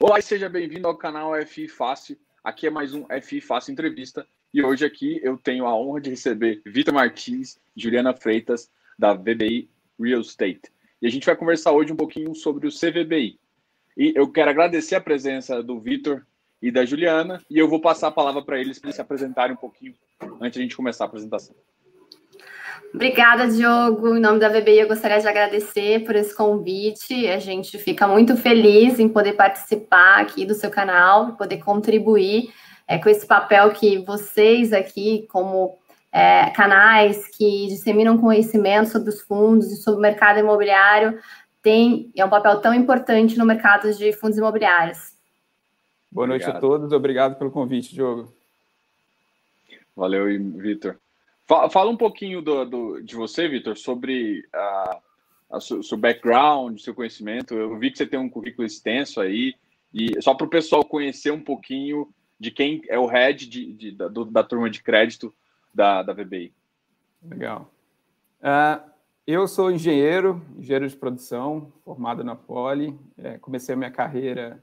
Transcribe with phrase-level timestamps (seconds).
[0.00, 2.16] Olá e seja bem-vindo ao canal FI Fácil.
[2.44, 4.24] Aqui é mais um FI Fácil Entrevista
[4.54, 9.12] e hoje aqui eu tenho a honra de receber Vitor Martins e Juliana Freitas da
[9.12, 10.70] VBI Real Estate.
[11.02, 13.40] E a gente vai conversar hoje um pouquinho sobre o CVBI.
[13.96, 16.24] E eu quero agradecer a presença do Vitor
[16.62, 19.58] e da Juliana e eu vou passar a palavra para eles para se apresentarem um
[19.58, 19.96] pouquinho
[20.40, 21.56] antes de a gente começar a apresentação.
[22.94, 24.16] Obrigada, Diogo.
[24.16, 27.28] Em nome da VBI, eu gostaria de agradecer por esse convite.
[27.28, 32.50] A gente fica muito feliz em poder participar aqui do seu canal, poder contribuir
[32.86, 35.76] é, com esse papel que vocês aqui, como
[36.10, 41.18] é, canais que disseminam conhecimento sobre os fundos e sobre o mercado imobiliário,
[41.62, 45.12] têm é um papel tão importante no mercado de fundos imobiliários.
[46.10, 46.56] Boa noite Obrigado.
[46.56, 46.92] a todos.
[46.92, 48.32] Obrigado pelo convite, Diogo.
[49.94, 50.24] Valeu,
[50.56, 50.96] Vitor.
[51.48, 55.00] Fala um pouquinho do, do de você, Vitor, sobre a,
[55.52, 57.54] a seu, seu, background, seu conhecimento.
[57.54, 59.54] Eu vi que você tem um currículo extenso aí,
[59.92, 63.92] e só para o pessoal conhecer um pouquinho de quem é o head de, de,
[63.92, 65.34] da, do, da turma de crédito
[65.72, 66.52] da, da VBI.
[67.22, 67.72] Legal.
[68.40, 68.86] Uh,
[69.26, 72.94] eu sou engenheiro, engenheiro de produção, formado na Poli.
[73.16, 74.62] É, comecei a minha carreira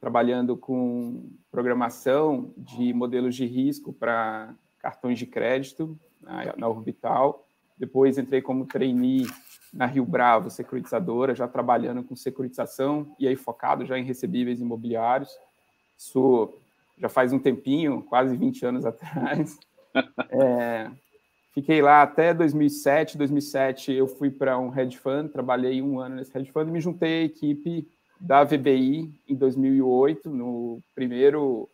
[0.00, 7.46] trabalhando com programação de modelos de risco para cartões de crédito na, na Orbital.
[7.78, 9.26] Depois entrei como trainee
[9.72, 15.30] na Rio Bravo, securitizadora, já trabalhando com securitização e aí focado já em recebíveis imobiliários.
[15.96, 16.52] Isso
[16.98, 19.58] já faz um tempinho, quase 20 anos atrás.
[20.30, 20.90] É,
[21.54, 23.16] fiquei lá até 2007.
[23.16, 26.80] 2007 eu fui para um hedge fund, trabalhei um ano nesse hedge fund e me
[26.80, 27.88] juntei à equipe
[28.20, 31.70] da VBI em 2008, no primeiro,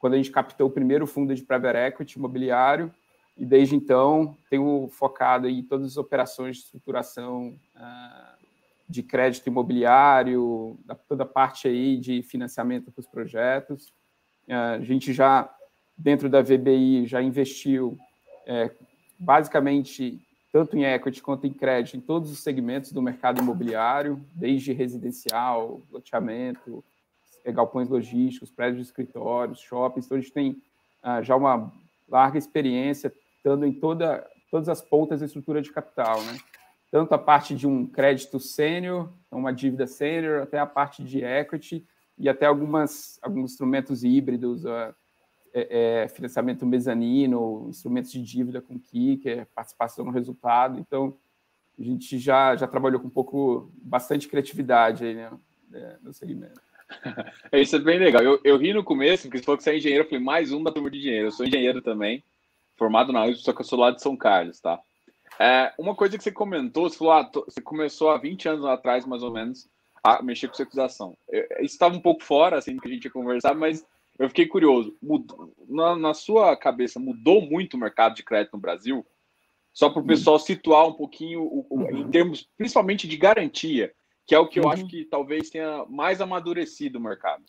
[0.00, 2.92] quando a gente captou o primeiro fundo de private equity imobiliário
[3.36, 8.44] e desde então tenho focado em todas as operações de estruturação uh,
[8.88, 13.88] de crédito imobiliário, da, toda a parte aí de financiamento para os projetos.
[14.48, 15.52] Uh, a gente já,
[15.96, 17.98] dentro da VBI, já investiu
[18.46, 18.70] é,
[19.18, 20.20] basicamente
[20.52, 25.82] tanto em equity quanto em crédito em todos os segmentos do mercado imobiliário, desde residencial,
[25.90, 26.84] loteamento,
[27.52, 30.06] galpões logísticos, prédios de escritórios, shoppings.
[30.06, 30.50] Então, a gente tem
[31.02, 31.72] uh, já uma
[32.08, 33.12] larga experiência
[33.44, 36.38] estando em toda, todas as pontas da estrutura de capital, né?
[36.90, 41.84] Tanto a parte de um crédito sênior, uma dívida sênior, até a parte de equity
[42.16, 44.94] e até algumas, alguns instrumentos híbridos, uh,
[45.52, 50.78] é, é, financiamento mezanino, instrumentos de dívida com kicker, participação no resultado.
[50.78, 51.14] Então,
[51.78, 55.30] a gente já, já trabalhou com um pouco, bastante criatividade aí, né,
[55.74, 56.60] é, no segmento.
[57.52, 58.22] Isso é bem legal.
[58.22, 60.52] Eu, eu ri no começo, porque você falou que você é engenheiro, eu falei, mais
[60.52, 61.26] um da turma de engenheiro.
[61.26, 62.22] Eu sou engenheiro também
[62.76, 64.80] formado na USP, só que eu sou lá de São Carlos, tá?
[65.38, 69.04] É, uma coisa que você comentou, você falou, ah, você começou há 20 anos atrás,
[69.04, 69.68] mais ou menos,
[70.02, 71.16] a mexer com securização.
[71.60, 73.84] Isso estava um pouco fora, assim, que a gente ia conversar, mas
[74.18, 74.96] eu fiquei curioso.
[75.02, 79.04] Mudou, na, na, sua cabeça, mudou muito o mercado de crédito no Brasil?
[79.72, 83.92] Só para o pessoal situar um pouquinho, o, o, em termos, principalmente de garantia,
[84.24, 84.70] que é o que eu uhum.
[84.70, 87.42] acho que talvez tenha mais amadurecido o mercado.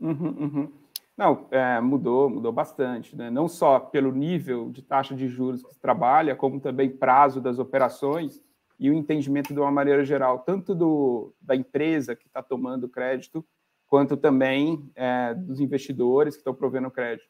[0.00, 0.72] Uhum, uhum.
[1.18, 3.28] Não, é, mudou, mudou bastante, né?
[3.28, 7.58] Não só pelo nível de taxa de juros que se trabalha, como também prazo das
[7.58, 8.40] operações
[8.78, 13.44] e o entendimento de uma maneira geral, tanto do, da empresa que está tomando crédito,
[13.88, 17.28] quanto também é, dos investidores que estão provendo crédito.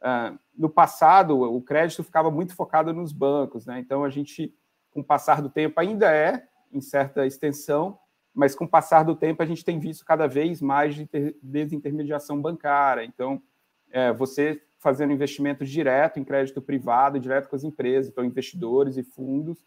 [0.00, 3.78] Uh, no passado, o crédito ficava muito focado nos bancos, né?
[3.78, 4.52] Então a gente,
[4.90, 7.96] com o passar do tempo, ainda é em certa extensão,
[8.34, 11.08] mas com o passar do tempo a gente tem visto cada vez mais de
[11.42, 13.04] desintermediação bancária.
[13.04, 13.42] Então,
[13.90, 19.02] é, você fazendo investimento direto em crédito privado, direto com as empresas, então investidores e
[19.02, 19.62] fundos,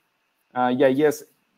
[0.52, 1.10] ah, e aí é,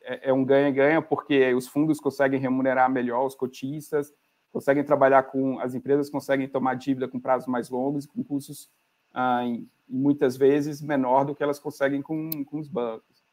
[0.01, 4.13] é um ganha-ganha, porque os fundos conseguem remunerar melhor os cotistas,
[4.51, 8.69] conseguem trabalhar com as empresas, conseguem tomar dívida com prazos mais longos e com custos
[9.13, 13.23] ah, em, muitas vezes menor do que elas conseguem com, com os bancos.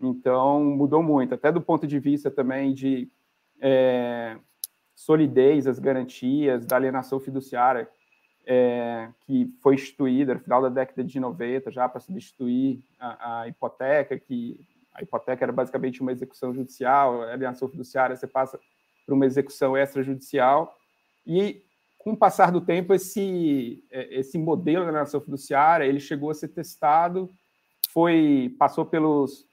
[0.00, 3.10] Então, mudou muito, até do ponto de vista também de
[3.62, 4.36] é,
[4.94, 7.88] solidez, as garantias da alienação fiduciária
[8.44, 13.48] é, que foi instituída no final da década de 90 já para substituir a, a,
[13.48, 14.60] hipoteca, que
[14.92, 18.58] a hipoteca era basicamente uma execução judicial, a alienação fiduciária você passa
[19.06, 20.76] para uma execução extrajudicial.
[21.24, 21.62] E
[21.98, 26.34] com o passar do tempo esse é, esse modelo de alienação fiduciária ele chegou a
[26.34, 27.30] ser testado,
[27.90, 29.46] foi passou pelos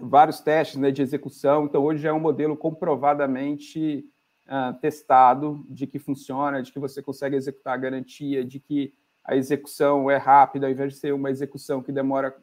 [0.00, 4.04] vários testes né, de execução, então hoje é um modelo comprovadamente
[4.46, 8.92] uh, testado de que funciona, de que você consegue executar a garantia, de que
[9.24, 12.36] a execução é rápida, ao invés de ser uma execução que demora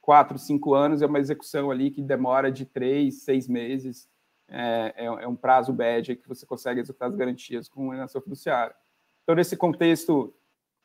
[0.00, 4.08] quatro, cinco anos, é uma execução ali que demora de três, seis meses
[4.48, 8.74] é, é, é um prazo bad que você consegue executar as garantias com alienação fiduciária.
[9.22, 10.34] Então, nesse contexto,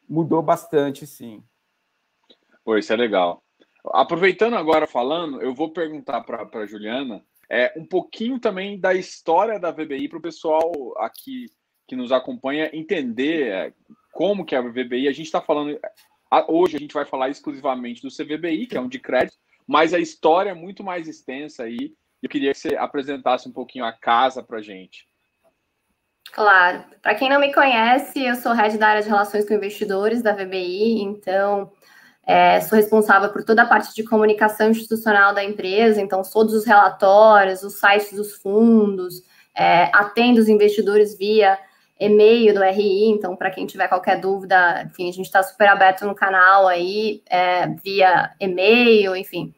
[0.07, 1.43] mudou bastante, sim.
[2.63, 3.44] Pô, isso é legal.
[3.93, 9.59] Aproveitando agora falando, eu vou perguntar para a Juliana é, um pouquinho também da história
[9.59, 11.45] da VBI para o pessoal aqui
[11.87, 13.73] que nos acompanha entender é,
[14.11, 15.07] como que é a VBI.
[15.07, 15.79] A gente está falando
[16.47, 19.37] hoje a gente vai falar exclusivamente do CVBI, que é um de crédito,
[19.67, 21.93] mas a história é muito mais extensa aí.
[22.21, 25.07] Eu queria que você apresentasse um pouquinho a casa para gente.
[26.31, 26.83] Claro.
[27.01, 30.33] Para quem não me conhece, eu sou head da área de relações com investidores da
[30.33, 31.71] VBI, então
[32.25, 36.65] é, sou responsável por toda a parte de comunicação institucional da empresa, então todos os
[36.65, 39.21] relatórios, os sites dos fundos,
[39.55, 41.57] é, atendo os investidores via
[41.99, 46.05] e-mail do RI, então para quem tiver qualquer dúvida, enfim, a gente está super aberto
[46.05, 49.53] no canal aí, é, via e-mail, enfim,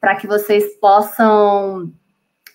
[0.00, 1.92] para que vocês possam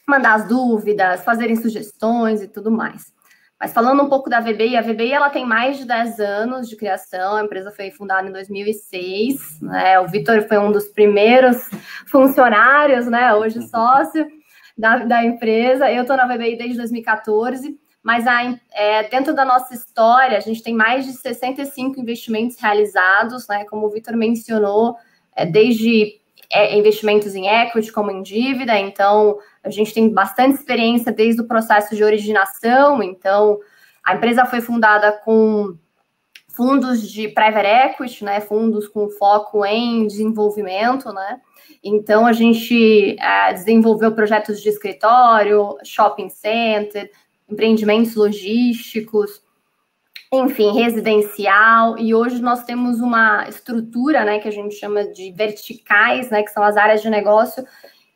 [0.07, 3.16] mandar as dúvidas, fazerem sugestões e tudo mais.
[3.59, 6.75] Mas falando um pouco da VBI, a VBI ela tem mais de 10 anos de
[6.75, 9.99] criação, a empresa foi fundada em 2006, né?
[9.99, 11.67] O Vitor foi um dos primeiros
[12.05, 13.33] funcionários, né?
[13.33, 13.67] Hoje uhum.
[13.67, 14.27] sócio
[14.77, 15.91] da, da empresa.
[15.91, 20.61] Eu estou na VBI desde 2014, mas a, é, dentro da nossa história, a gente
[20.61, 23.65] tem mais de 65 investimentos realizados, né?
[23.65, 24.95] Como o Vitor mencionou,
[25.35, 26.21] é, desde
[26.71, 31.95] investimentos em equity como em dívida, então a gente tem bastante experiência desde o processo
[31.95, 33.59] de originação, então
[34.03, 35.77] a empresa foi fundada com
[36.49, 41.41] fundos de private equity, né, fundos com foco em desenvolvimento, né,
[41.83, 47.11] então a gente é, desenvolveu projetos de escritório, shopping center,
[47.49, 49.41] empreendimentos logísticos,
[50.31, 56.29] enfim, residencial, e hoje nós temos uma estrutura, né, que a gente chama de verticais,
[56.29, 57.65] né, que são as áreas de negócio,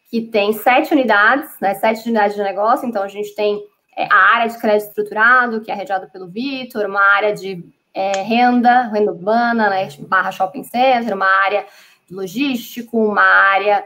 [0.10, 3.64] que tem sete unidades, né, sete unidades de negócio, então a gente tem
[3.96, 7.64] é, a área de crédito estruturado, que é regiada pelo Vitor, uma área de
[7.94, 11.66] é, renda, renda urbana, né, barra shopping center, uma área
[12.10, 13.86] logístico, uma área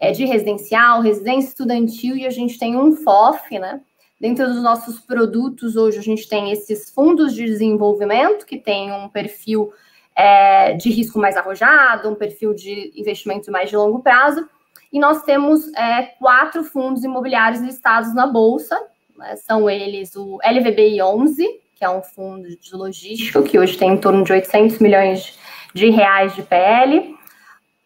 [0.00, 3.82] é, de residencial, residência estudantil, e a gente tem um FOF, né,
[4.18, 9.10] Dentro dos nossos produtos, hoje a gente tem esses fundos de desenvolvimento, que tem um
[9.10, 9.72] perfil
[10.16, 14.48] é, de risco mais arrojado, um perfil de investimento mais de longo prazo.
[14.90, 18.80] E nós temos é, quatro fundos imobiliários listados na Bolsa.
[19.18, 19.36] Né?
[19.36, 23.98] São eles o LVBI 11, que é um fundo de logística, que hoje tem em
[23.98, 25.38] torno de 800 milhões
[25.74, 27.14] de reais de PL.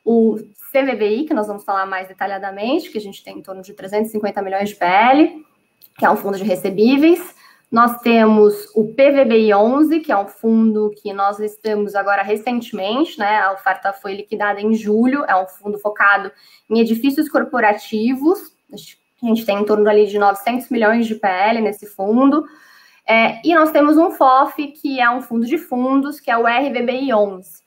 [0.05, 0.37] O
[0.71, 4.41] CVBI, que nós vamos falar mais detalhadamente, que a gente tem em torno de 350
[4.43, 5.50] milhões de PL
[6.00, 7.20] que é um fundo de recebíveis.
[7.70, 13.38] Nós temos o PVBI 11, que é um fundo que nós listamos agora recentemente, né?
[13.38, 16.32] A oferta foi liquidada em julho, é um fundo focado
[16.70, 18.38] em edifícios corporativos.
[18.73, 22.44] A gente tem em torno ali de 900 milhões de PL nesse fundo.
[23.06, 26.46] É, e nós temos um FOF, que é um fundo de fundos, que é o
[26.46, 27.62] RVBI 11,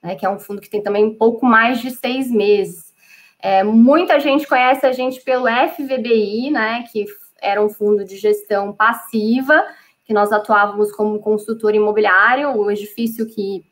[0.00, 2.92] né, que é um fundo que tem também um pouco mais de seis meses.
[3.40, 7.06] É, muita gente conhece a gente pelo FVBI, né, que
[7.42, 9.64] era um fundo de gestão passiva,
[10.04, 13.64] que nós atuávamos como consultor imobiliário, o edifício que,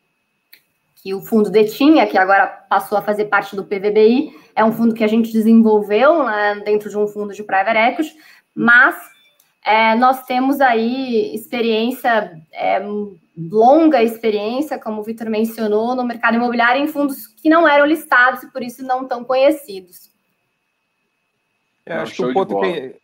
[0.97, 4.95] que o fundo detinha, que agora passou a fazer parte do PVBI, é um fundo
[4.95, 8.17] que a gente desenvolveu né, dentro de um fundo de private equity,
[8.55, 8.97] mas
[9.65, 12.81] é, nós temos aí experiência, é,
[13.37, 18.43] longa experiência, como o Vitor mencionou, no mercado imobiliário em fundos que não eram listados
[18.43, 20.11] e por isso não tão conhecidos.
[21.85, 22.97] É, acho que o ponto que,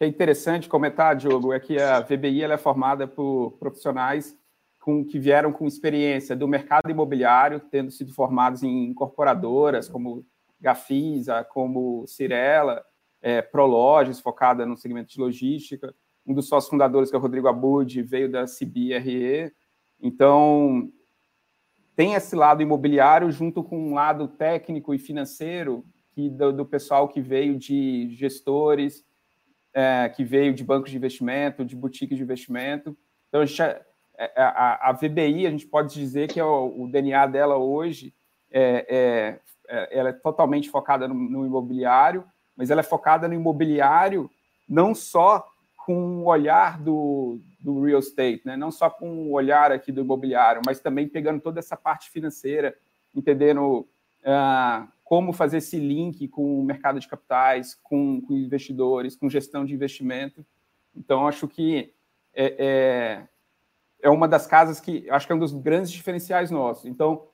[0.00, 4.34] é interessante comentar, Diogo, é que a VBI é formada por profissionais
[4.80, 10.24] com, que vieram com experiência do mercado imobiliário, tendo sido formados em incorporadoras como
[10.58, 12.82] Gafisa, como Cirela,
[13.20, 15.94] é, Prologes, focada no segmento de logística.
[16.26, 19.52] Um dos sócios fundadores, que é o Rodrigo Abud, veio da CBRE.
[20.00, 20.90] Então,
[21.94, 27.06] tem esse lado imobiliário junto com um lado técnico e financeiro que do, do pessoal
[27.06, 29.04] que veio de gestores,
[29.74, 32.96] é, que veio de bancos de investimento, de boutiques de investimento.
[33.28, 33.82] Então, a, gente, é,
[34.18, 38.14] é, a, a, VBI, a gente pode dizer que é o, o DNA dela hoje
[38.50, 42.24] é, é, ela é totalmente focada no, no, imobiliário,
[42.56, 44.28] mas ela é focada no imobiliário
[44.68, 45.46] não só
[45.86, 48.56] com o olhar do, do real estate, né?
[48.56, 52.76] não só com o olhar aqui do imobiliário, mas também pegando toda essa parte financeira,
[53.14, 53.86] entendendo
[54.22, 59.64] uh, como fazer esse link com o mercado de capitais, com, com investidores, com gestão
[59.64, 60.46] de investimento.
[60.94, 61.92] Então, acho que
[62.32, 63.28] é, é,
[64.02, 66.84] é, uma das casas que acho que é um dos grandes diferenciais nossos.
[66.84, 67.26] Então,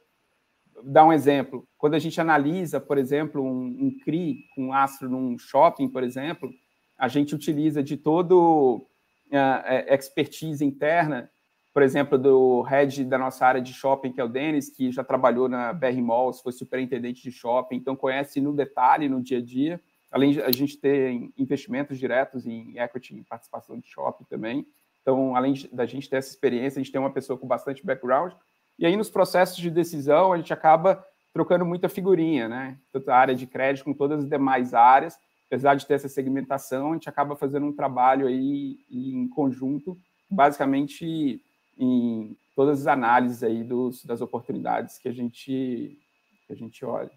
[0.82, 5.38] dar um exemplo: quando a gente analisa, por exemplo, um, um CRI, um astro num
[5.38, 6.50] shopping, por exemplo,
[6.96, 8.86] a gente utiliza de todo
[9.26, 11.30] uh, expertise interna,
[11.76, 15.04] por exemplo, do head da nossa área de shopping, que é o Denis, que já
[15.04, 19.42] trabalhou na BR Malls, foi superintendente de shopping, então conhece no detalhe, no dia a
[19.42, 19.78] dia,
[20.10, 24.66] além de a gente ter investimentos diretos em equity, em participação de shopping também.
[25.02, 28.32] Então, além da gente ter essa experiência, a gente tem uma pessoa com bastante background.
[28.78, 32.78] E aí, nos processos de decisão, a gente acaba trocando muita figurinha, né?
[32.90, 36.92] Tanto a área de crédito com todas as demais áreas, apesar de ter essa segmentação,
[36.92, 39.98] a gente acaba fazendo um trabalho aí em conjunto,
[40.30, 41.42] basicamente
[41.78, 45.98] em todas as análises aí dos, das oportunidades que a gente
[46.46, 47.10] que a gente olha.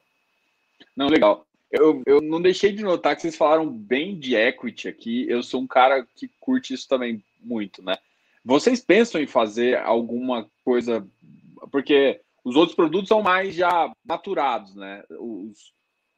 [0.95, 1.45] Não, legal.
[1.71, 5.29] Eu, eu não deixei de notar que vocês falaram bem de equity aqui.
[5.29, 7.95] Eu sou um cara que curte isso também muito, né?
[8.43, 11.07] Vocês pensam em fazer alguma coisa,
[11.71, 15.03] porque os outros produtos são mais já maturados, né?
[15.11, 15.71] Os,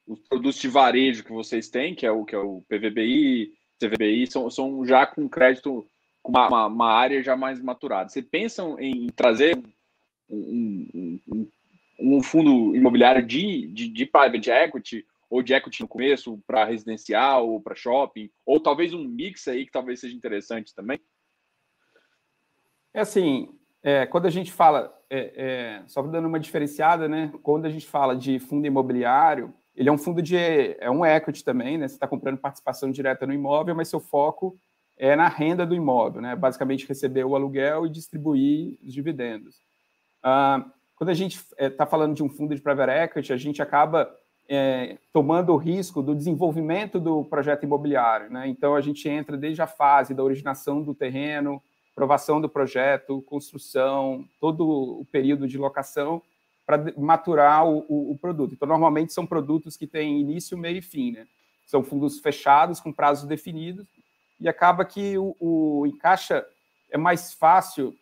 [0.06, 4.26] os produtos de varejo que vocês têm, que é o que é o PVBI, CVBI,
[4.28, 5.86] são, são já com crédito
[6.22, 8.08] com uma, uma, área já mais maturada.
[8.08, 9.56] Vocês pensam em trazer
[10.30, 10.38] um,
[10.94, 11.48] um, um,
[11.98, 17.48] um fundo imobiliário de, de, de private equity ou de equity no começo para residencial
[17.48, 21.00] ou para shopping, ou talvez um mix aí que talvez seja interessante também?
[22.92, 23.48] É assim,
[23.82, 27.32] é, quando a gente fala, é, é, só dando uma diferenciada, né?
[27.42, 31.42] Quando a gente fala de fundo imobiliário, ele é um fundo de é um equity
[31.42, 31.88] também, né?
[31.88, 34.58] Você está comprando participação direta no imóvel, mas seu foco
[35.02, 36.36] é na renda do imóvel, né?
[36.36, 39.56] Basicamente receber o aluguel e distribuir os dividendos.
[40.22, 43.60] Ah, quando a gente está é, falando de um fundo de private equity, a gente
[43.60, 44.08] acaba
[44.48, 48.46] é, tomando o risco do desenvolvimento do projeto imobiliário, né?
[48.46, 54.24] Então a gente entra desde a fase da originação do terreno, aprovação do projeto, construção,
[54.40, 54.64] todo
[55.00, 56.22] o período de locação
[56.64, 58.54] para maturar o, o, o, produto.
[58.54, 61.26] Então, normalmente são produtos que têm início, meio e fim, né?
[61.66, 63.84] São fundos fechados, com prazos definidos,
[64.42, 66.44] e acaba que o, o encaixa
[66.90, 67.94] é mais fácil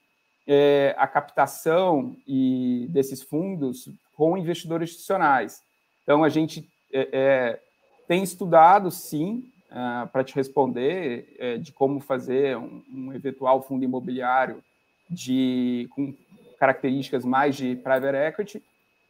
[0.46, 5.62] é, a captação e desses fundos com investidores institucionais.
[6.02, 7.60] Então, a gente é, é,
[8.08, 13.84] tem estudado, sim, uh, para te responder é, de como fazer um, um, eventual fundo
[13.84, 14.62] imobiliário
[15.08, 16.14] de com
[16.58, 18.62] características mais de private equity,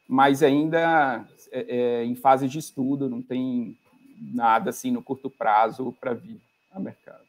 [0.06, 3.78] mas ainda é, é, em fase de estudo, não tem
[4.20, 6.40] nada assim no curto prazo para vir
[6.70, 7.24] ao mercado.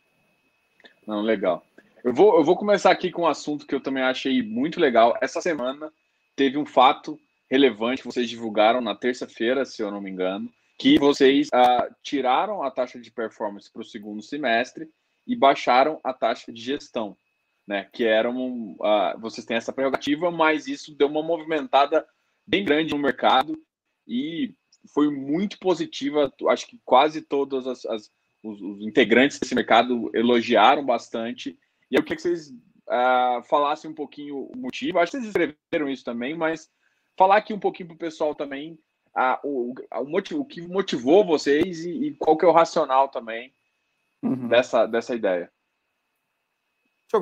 [1.05, 1.65] Não, legal.
[2.03, 5.17] Eu vou, eu vou começar aqui com um assunto que eu também achei muito legal.
[5.21, 5.91] Essa semana
[6.35, 7.19] teve um fato
[7.49, 12.63] relevante que vocês divulgaram na terça-feira, se eu não me engano, que vocês uh, tiraram
[12.63, 14.89] a taxa de performance para o segundo semestre
[15.27, 17.15] e baixaram a taxa de gestão,
[17.67, 17.87] né?
[17.93, 22.07] Que eram uh, vocês têm essa prerrogativa, mas isso deu uma movimentada
[22.47, 23.55] bem grande no mercado
[24.07, 24.55] e
[24.93, 26.33] foi muito positiva.
[26.49, 28.11] Acho que quase todos as, as
[28.43, 31.57] os, os, integrantes desse mercado elogiaram bastante.
[31.89, 34.99] E eu queria que vocês uh, falassem um pouquinho o motivo.
[34.99, 36.69] Acho que vocês escreveram isso também, mas
[37.17, 38.79] falar aqui um pouquinho para o pessoal também
[39.15, 43.09] a, o, o, motivo, o que motivou vocês e, e, qual que é o racional
[43.09, 43.53] também
[44.23, 44.47] uhum.
[44.47, 45.51] dessa, dessa ideia.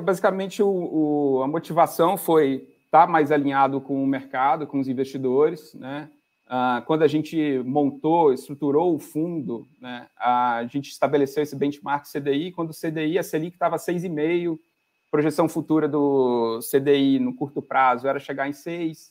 [0.04, 4.86] Basicamente, o, o, a motivação foi estar tá mais alinhado com o mercado, com os
[4.86, 5.74] investidores.
[5.74, 6.08] Né?
[6.52, 12.50] Ah, quando a gente montou, estruturou o fundo, né, a gente estabeleceu esse benchmark CDI.
[12.50, 14.58] Quando o CDI, a Selic estava 6,5%,
[15.12, 19.10] projeção futura do CDI no curto prazo era chegar em 6%,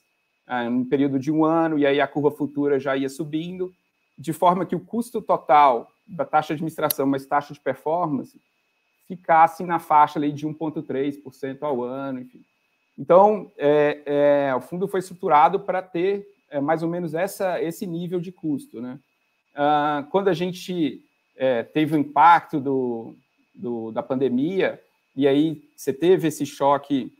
[0.69, 3.71] um período de um ano, e aí a curva futura já ia subindo,
[4.17, 8.37] de forma que o custo total da taxa de administração mais taxa de performance
[9.07, 12.43] ficasse na faixa ali de 1,3% ao ano, enfim.
[12.97, 14.01] Então, é,
[14.49, 18.31] é, o fundo foi estruturado para ter é, mais ou menos essa, esse nível de
[18.31, 18.81] custo.
[18.81, 18.99] Né?
[19.55, 21.01] Ah, quando a gente
[21.35, 23.15] é, teve o impacto do,
[23.53, 24.81] do, da pandemia,
[25.15, 27.13] e aí você teve esse choque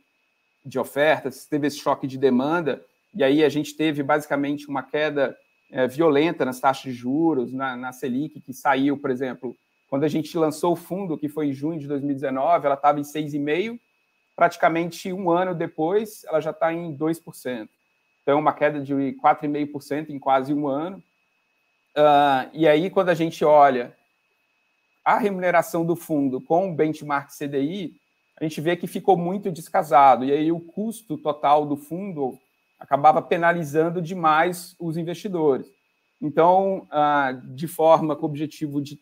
[0.64, 2.84] de oferta, você teve esse choque de demanda,
[3.14, 5.36] e aí a gente teve basicamente uma queda
[5.70, 9.56] é, violenta nas taxas de juros, na, na Selic, que saiu, por exemplo,
[9.88, 13.02] quando a gente lançou o fundo, que foi em junho de 2019, ela estava em
[13.02, 13.78] 6,5%,
[14.36, 17.68] praticamente um ano depois, ela já está em 2%.
[18.30, 20.98] Então, uma queda de 4,5% em quase um ano.
[21.96, 23.92] Uh, e aí, quando a gente olha
[25.04, 27.92] a remuneração do fundo com o benchmark CDI,
[28.40, 30.24] a gente vê que ficou muito descasado.
[30.24, 32.38] E aí, o custo total do fundo
[32.78, 35.66] acabava penalizando demais os investidores.
[36.22, 38.96] Então, ah, de forma com o objetivo de,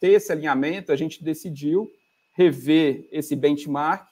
[0.00, 1.88] ter esse alinhamento, a gente decidiu
[2.34, 4.08] rever esse benchmark,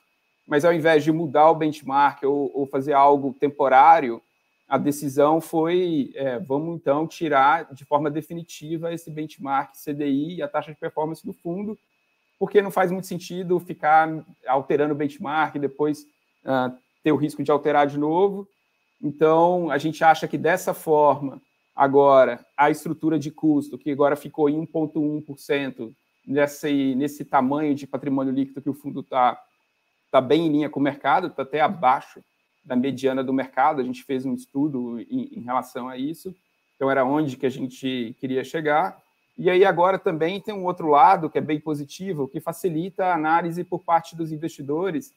[0.46, 4.22] mas ao invés de mudar o benchmark ou, ou fazer algo temporário,
[4.68, 10.48] a decisão foi: é, vamos então tirar de forma definitiva esse benchmark CDI e a
[10.48, 11.78] taxa de performance do fundo,
[12.38, 14.08] porque não faz muito sentido ficar
[14.46, 16.02] alterando o benchmark e depois
[16.44, 18.48] uh, ter o risco de alterar de novo.
[19.02, 21.40] Então, a gente acha que dessa forma,
[21.76, 25.94] agora, a estrutura de custo, que agora ficou em 1,1%,
[26.26, 29.38] nesse, nesse tamanho de patrimônio líquido que o fundo está
[30.10, 32.24] tá bem em linha com o mercado, está até abaixo
[32.64, 33.80] da mediana do mercado.
[33.80, 36.34] A gente fez um estudo em, em, relação a isso.
[36.76, 38.96] Então, era onde que a gente queria chegar.
[39.36, 43.14] E aí, agora também tem um outro lado que é bem positivo, que facilita a
[43.14, 45.12] análise por parte dos investidores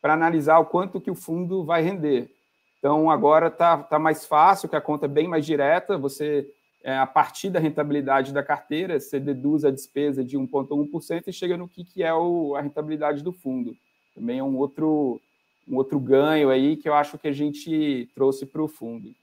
[0.00, 2.30] para analisar o quanto que o fundo vai render.
[2.78, 6.46] Então, agora está tá mais fácil, que a conta é bem mais direta, você,
[6.82, 11.56] é, a partir da rentabilidade da carteira, você deduz a despesa de 1,1% e chega
[11.56, 13.74] no que, que é o, a rentabilidade do fundo.
[14.14, 15.18] Também é um outro,
[15.68, 19.14] um outro ganho aí que eu acho que a gente trouxe para o fundo.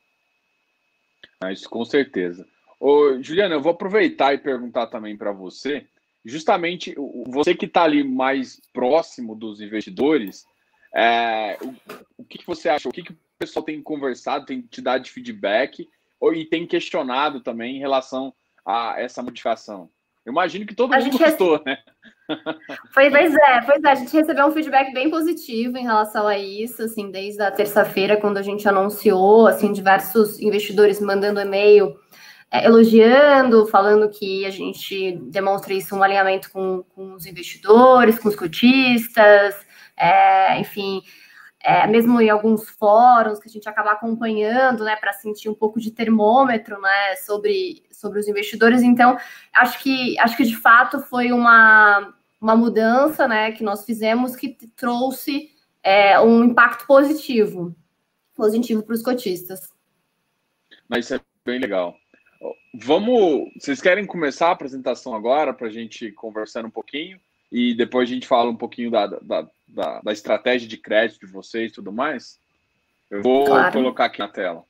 [1.39, 2.47] Ah, isso com certeza.
[2.79, 5.85] Ô, Juliana, eu vou aproveitar e perguntar também para você,
[6.25, 6.95] justamente
[7.27, 10.45] você que está ali mais próximo dos investidores,
[10.93, 12.89] é, o, o que, que, você acha?
[12.89, 15.87] O que, que o pessoal tem conversado, tem te dado de feedback
[16.19, 18.33] ou, e tem questionado também em relação
[18.65, 19.89] a essa modificação?
[20.25, 21.65] Eu imagino que todo a mundo gostou, rece...
[21.65, 21.83] né?
[22.93, 26.83] Pois é, pois é, a gente recebeu um feedback bem positivo em relação a isso,
[26.83, 31.95] assim, desde a terça-feira, quando a gente anunciou, assim, diversos investidores mandando e-mail
[32.51, 38.27] é, elogiando, falando que a gente demonstra isso um alinhamento com, com os investidores, com
[38.27, 39.55] os cotistas,
[39.95, 41.01] é, enfim,
[41.63, 45.79] é, mesmo em alguns fóruns que a gente acaba acompanhando, né, para sentir um pouco
[45.79, 48.81] de termômetro, né, sobre, sobre os investidores.
[48.81, 49.17] Então,
[49.53, 54.57] acho que acho que de fato foi uma, uma mudança, né, que nós fizemos que
[54.75, 55.51] trouxe
[55.83, 57.75] é, um impacto positivo,
[58.35, 59.71] positivo para os cotistas.
[60.89, 61.95] Mas isso é bem legal.
[62.73, 67.19] Vamos, vocês querem começar a apresentação agora para a gente conversar um pouquinho?
[67.51, 71.31] e depois a gente fala um pouquinho da, da, da, da estratégia de crédito de
[71.31, 72.39] vocês e tudo mais.
[73.09, 73.73] Eu vou claro.
[73.73, 74.63] colocar aqui na tela.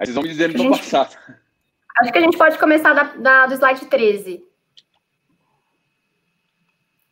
[0.00, 0.78] Aí vocês vão me dizer no gente...
[0.78, 1.14] passado.
[1.98, 4.42] Acho que a gente pode começar da, da do slide 13.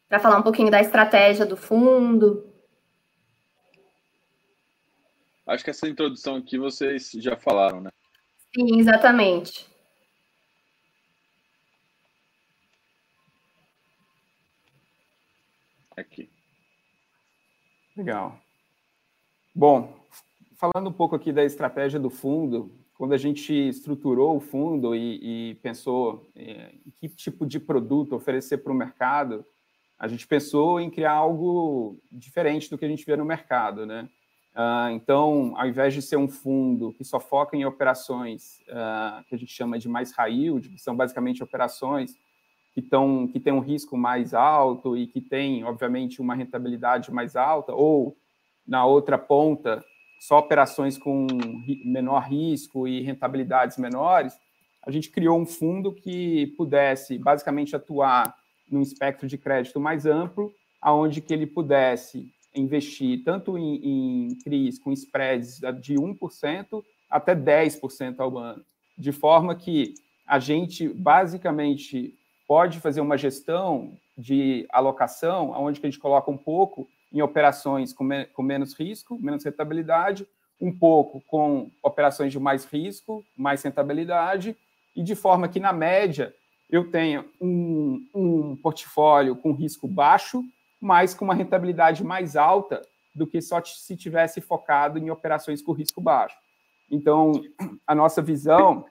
[0.08, 2.50] Para falar um pouquinho da estratégia do fundo.
[5.46, 7.90] Acho que essa introdução aqui vocês já falaram, né?
[8.54, 9.68] Sim, exatamente.
[15.94, 16.30] Aqui.
[17.94, 18.40] Legal.
[19.54, 19.97] Bom,
[20.58, 25.50] falando um pouco aqui da estratégia do fundo, quando a gente estruturou o fundo e,
[25.50, 29.46] e pensou em que tipo de produto oferecer para o mercado,
[29.96, 34.08] a gente pensou em criar algo diferente do que a gente vê no mercado, né?
[34.52, 39.34] Uh, então, ao invés de ser um fundo que só foca em operações uh, que
[39.36, 42.16] a gente chama de mais yield, que são basicamente operações
[42.72, 47.36] que, tão, que têm um risco mais alto e que têm, obviamente, uma rentabilidade mais
[47.36, 48.16] alta, ou,
[48.66, 49.84] na outra ponta,
[50.18, 51.26] só operações com
[51.84, 54.34] menor risco e rentabilidades menores,
[54.86, 58.34] a gente criou um fundo que pudesse, basicamente, atuar
[58.70, 64.78] num espectro de crédito mais amplo, aonde que ele pudesse investir tanto em, em CRIs
[64.78, 68.64] com spreads de 1% até 10% ao ano,
[68.96, 69.94] de forma que
[70.26, 72.14] a gente basicamente
[72.46, 78.04] pode fazer uma gestão de alocação, onde a gente coloca um pouco em operações com,
[78.04, 80.26] me com menos risco, menos rentabilidade,
[80.60, 84.56] um pouco com operações de mais risco, mais rentabilidade,
[84.94, 86.34] e de forma que, na média,
[86.68, 90.42] eu tenha um, um portfólio com risco baixo
[90.80, 92.82] mas com uma rentabilidade mais alta
[93.14, 96.36] do que só se tivesse focado em operações com risco baixo.
[96.90, 97.32] Então,
[97.86, 98.84] a nossa visão.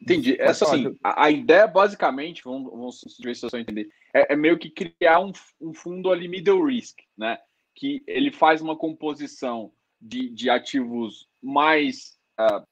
[0.00, 0.36] Entendi.
[0.40, 4.58] Essa, assim, a, a, ideia, basicamente, vamos, vamos ver se eu entender, é, é meio
[4.58, 7.38] que criar um, um, fundo ali middle risk, né?
[7.74, 12.64] Que ele faz uma composição de, de ativos mais uh,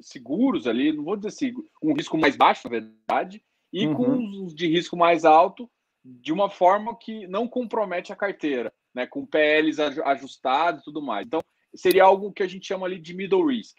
[0.00, 3.94] seguros ali, não vou dizer seguro, um risco mais baixo, na verdade, e uhum.
[3.94, 5.70] com os de risco mais alto,
[6.04, 11.26] de uma forma que não compromete a carteira, né, com PLs ajustados e tudo mais.
[11.26, 11.40] Então,
[11.74, 13.76] seria algo que a gente chama ali de middle risk.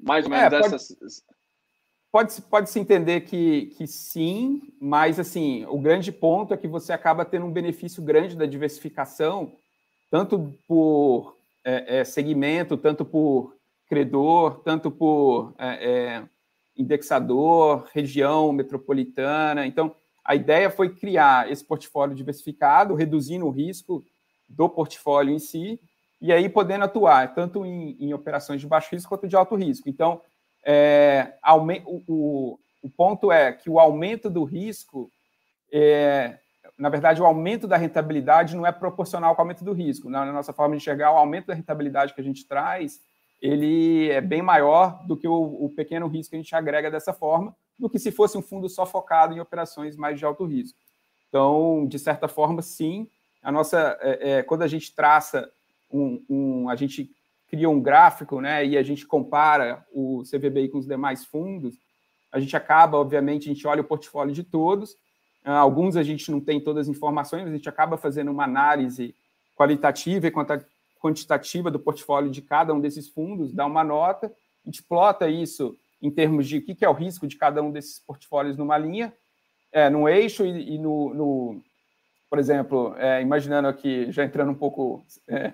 [0.00, 0.88] Mais ou é, menos é, essas.
[0.88, 1.32] Pode,
[2.50, 7.24] pode se entender que, que sim, mas assim, o grande ponto é que você acaba
[7.24, 9.52] tendo um benefício grande da diversificação,
[10.10, 16.24] tanto por é, é, segmento, tanto por credor, tanto por é, é,
[16.76, 19.66] indexador, região metropolitana.
[19.66, 24.04] Então, a ideia foi criar esse portfólio diversificado, reduzindo o risco
[24.46, 25.80] do portfólio em si,
[26.20, 29.88] e aí podendo atuar tanto em, em operações de baixo risco quanto de alto risco.
[29.88, 30.20] Então,
[30.64, 31.34] é,
[31.86, 35.10] o, o, o, ponto é que o aumento do risco,
[35.72, 36.38] é,
[36.78, 40.08] na verdade, o aumento da rentabilidade não é proporcional com o aumento do risco.
[40.08, 43.00] Na, na nossa forma de enxergar, o aumento da rentabilidade que a gente traz,
[43.40, 47.12] ele é bem maior do que o, o pequeno risco que a gente agrega dessa
[47.12, 50.78] forma, do que se fosse um fundo só focado em operações mais de alto risco.
[51.28, 53.08] Então, de certa forma, sim,
[53.42, 55.50] a nossa, é, é, quando a gente traça
[55.90, 57.10] um, um, a gente
[57.52, 61.76] cria um gráfico, né, e a gente compara o CVBI com os demais fundos,
[62.32, 64.96] a gente acaba, obviamente, a gente olha o portfólio de todos,
[65.44, 69.14] ah, alguns a gente não tem todas as informações, a gente acaba fazendo uma análise
[69.54, 70.32] qualitativa e
[70.98, 75.76] quantitativa do portfólio de cada um desses fundos, dá uma nota, a gente plota isso
[76.00, 79.12] em termos de o que é o risco de cada um desses portfólios numa linha,
[79.70, 81.62] é, no eixo e, e no, no,
[82.30, 85.52] por exemplo, é, imaginando aqui, já entrando um pouco é,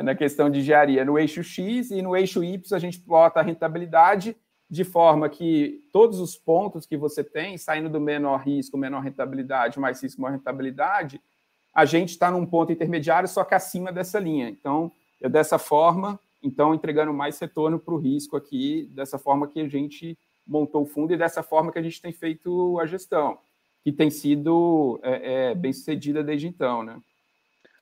[0.00, 3.42] na questão de engenharia, no eixo X e no eixo Y a gente plota a
[3.42, 4.36] rentabilidade
[4.70, 9.78] de forma que todos os pontos que você tem, saindo do menor risco, menor rentabilidade,
[9.78, 11.20] mais risco, maior rentabilidade,
[11.74, 14.48] a gente está num ponto intermediário, só que acima dessa linha.
[14.48, 19.60] Então, é dessa forma então entregando mais retorno para o risco aqui, dessa forma que
[19.60, 23.38] a gente montou o fundo e dessa forma que a gente tem feito a gestão,
[23.84, 27.00] que tem sido é, é, bem sucedida desde então, né?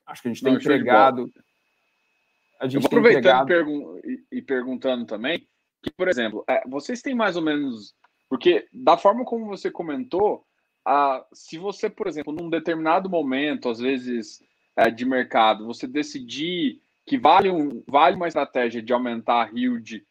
[0.05, 1.31] Acho que a gente tem Não, entregado.
[2.61, 3.99] A gente Eu vou aproveitando entregado...
[4.05, 5.47] e, e, perguntando também,
[5.81, 7.95] que, por exemplo, é, vocês têm mais ou menos.
[8.29, 10.45] Porque, da forma como você comentou,
[10.85, 14.43] a, se você, por exemplo, num determinado momento, às vezes,
[14.75, 20.05] é, de mercado, você decidir que vale, um, vale uma estratégia de aumentar a yield.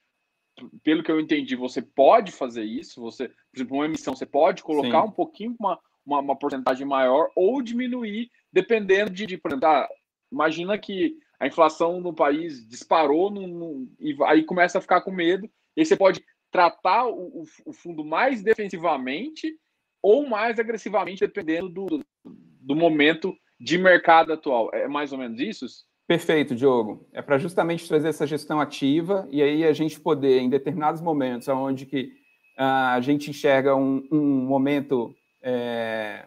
[0.82, 3.00] Pelo que eu entendi, você pode fazer isso.
[3.00, 5.08] Você, por exemplo, uma emissão, você pode colocar Sim.
[5.08, 9.88] um pouquinho, uma, uma, uma, porcentagem maior ou diminuir, dependendo de, de por exemplo, ah,
[10.32, 15.10] imagina que a inflação no país disparou no, no, e aí começa a ficar com
[15.10, 15.46] medo.
[15.74, 16.22] E aí você pode
[16.52, 19.56] tratar o, o fundo mais defensivamente
[20.02, 24.70] ou mais agressivamente, dependendo do, do momento de mercado atual.
[24.72, 25.66] É mais ou menos isso?
[26.06, 27.08] Perfeito, Diogo.
[27.12, 31.46] É para justamente trazer essa gestão ativa e aí a gente poder, em determinados momentos,
[31.48, 32.12] onde que
[32.58, 36.26] uh, a gente enxerga um, um momento é,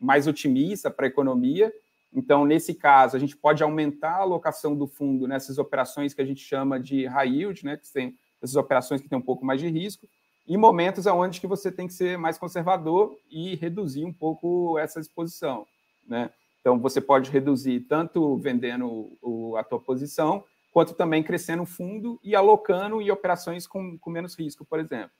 [0.00, 1.72] mais otimista para a economia.
[2.14, 6.24] Então, nesse caso, a gente pode aumentar a alocação do fundo nessas operações que a
[6.24, 9.60] gente chama de high yield, né, que tem essas operações que têm um pouco mais
[9.60, 10.06] de risco,
[10.46, 15.00] e momentos onde que você tem que ser mais conservador e reduzir um pouco essa
[15.00, 15.66] exposição,
[16.06, 16.30] né?
[16.60, 22.18] Então, você pode reduzir tanto vendendo o, a tua posição, quanto também crescendo o fundo
[22.22, 25.10] e alocando em operações com, com menos risco, por exemplo,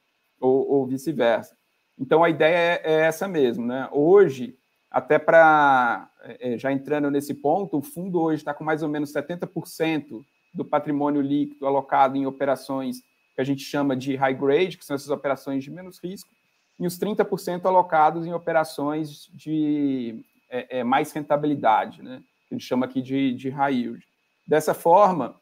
[0.41, 1.57] ou, ou vice-versa.
[1.99, 3.67] Então, a ideia é, é, essa mesmo.
[3.67, 3.89] Né?
[3.93, 4.59] Hoje,
[4.95, 8.89] até para, é, é, já entrando nesse ponto, o fundo hoje está com mais ou
[8.89, 12.99] menos 70% do patrimônio líquido alocado em operações
[13.35, 16.31] que a gente chama de high grade, que são essas operações de menos risco,
[16.79, 22.23] e os 30% alocados em operações de é, é, mais rentabilidade, né?
[22.49, 24.07] que a gente chama aqui de, de high yield.
[24.47, 25.35] Dessa forma,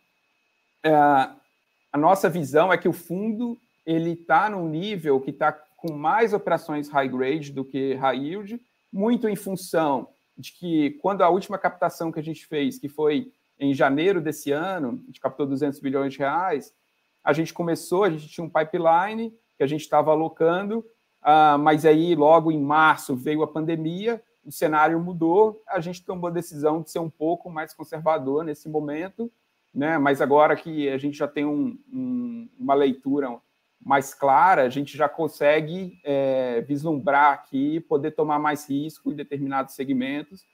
[0.82, 5.92] é, a nossa visão é que o fundo ele está num nível que está com
[5.92, 8.58] mais operações high grade do que high yield,
[8.92, 13.32] muito em função de que quando a última captação que a gente fez, que foi
[13.58, 16.74] em janeiro desse ano, a gente captou 200 bilhões de reais,
[17.22, 20.80] a gente começou, a gente tinha um pipeline que a gente estava alocando,
[21.22, 26.28] uh, mas aí logo em março veio a pandemia, o cenário mudou, a gente tomou
[26.28, 29.30] a decisão de ser um pouco mais conservador nesse momento,
[29.72, 29.98] né?
[29.98, 33.38] mas agora que a gente já tem um, um, uma leitura
[33.84, 39.74] mais clara, a gente já consegue é, vislumbrar aqui, poder tomar mais risco em determinados
[39.74, 40.44] segmentos.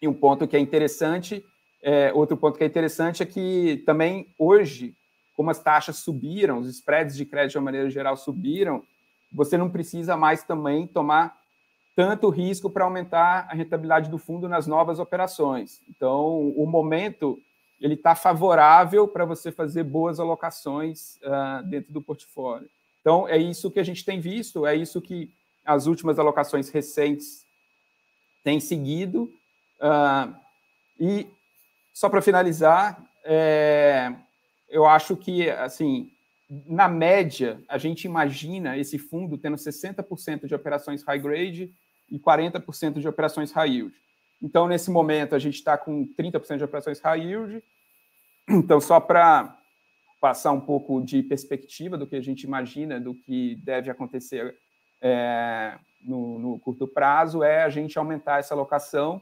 [0.00, 1.44] E um ponto que é interessante,
[1.82, 4.94] é, outro ponto que é interessante é que também hoje,
[5.34, 8.82] como as taxas subiram, os spreads de crédito de uma maneira geral subiram,
[9.32, 11.38] você não precisa mais também tomar
[11.96, 15.80] tanto risco para aumentar a rentabilidade do fundo nas novas operações.
[15.88, 17.38] Então, o momento
[17.80, 22.68] ele está favorável para você fazer boas alocações uh, dentro do portfólio.
[23.00, 25.32] Então, é isso que a gente tem visto, é isso que
[25.64, 27.44] as últimas alocações recentes
[28.44, 29.30] têm seguido.
[29.80, 30.34] Uh,
[30.98, 31.26] e,
[31.92, 34.12] só para finalizar, é,
[34.68, 36.10] eu acho que, assim,
[36.66, 41.72] na média, a gente imagina esse fundo tendo 60% de operações high grade
[42.10, 43.94] e 40% de operações high yield.
[44.42, 47.62] Então, nesse momento, a gente está com 30% de operações high yield.
[48.48, 49.56] Então, só para
[50.20, 54.56] passar um pouco de perspectiva do que a gente imagina, do que deve acontecer
[55.00, 59.20] é, no, no, curto prazo é a gente aumentar essa alocação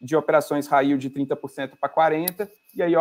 [0.00, 2.94] de operações raio de 30% para 40%, e aí,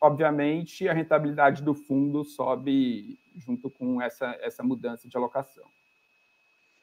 [0.00, 5.64] obviamente, a rentabilidade do fundo sobe junto com essa, essa mudança de alocação.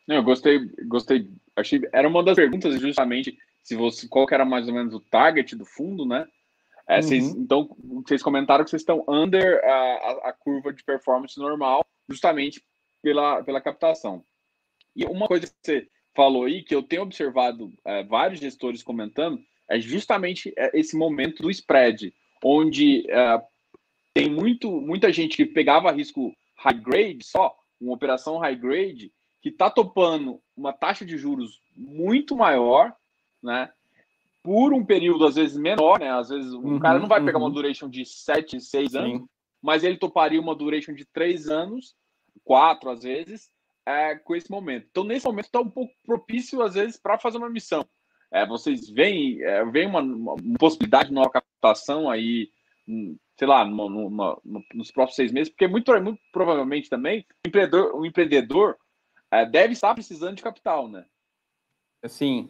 [0.07, 1.29] Eu gostei, gostei.
[1.55, 4.99] Achei, era uma das perguntas justamente se você, qual que era mais ou menos o
[4.99, 6.27] target do fundo, né?
[6.87, 7.01] É, uhum.
[7.01, 12.61] vocês, então, vocês comentaram que vocês estão under a, a, curva de performance normal, justamente
[13.01, 14.23] pela, pela captação.
[14.93, 19.39] E uma coisa que você falou aí, que eu tenho observado é, vários gestores comentando,
[19.69, 23.41] é justamente é, esse momento do spread, onde é,
[24.13, 29.49] tem muito, muita gente que pegava risco high grade só, uma operação high grade, que
[29.49, 32.95] está topando uma taxa de juros muito maior,
[33.43, 33.69] né?
[34.41, 36.11] Por um período, às vezes, menor, né?
[36.11, 37.53] Às vezes, uhum, um cara não vai pegar uma uhum.
[37.53, 39.27] duration de 7, 6 anos, Sim.
[39.61, 41.95] mas ele toparia uma duration de 3 anos,
[42.43, 43.49] 4 às vezes,
[43.85, 44.87] é, com esse momento.
[44.89, 47.85] Então, nesse momento, está um pouco propício, às vezes, para fazer uma missão.
[48.31, 52.49] É, vocês veem, é, veem uma, uma, possibilidade de nova captação aí,
[52.87, 57.25] hum, sei lá, no, no, no, nos próximos seis meses, porque muito, muito provavelmente também
[57.45, 58.77] o empreendedor, o empreendedor
[59.31, 61.05] é, deve estar precisando de capital, né?
[62.07, 62.49] Sim.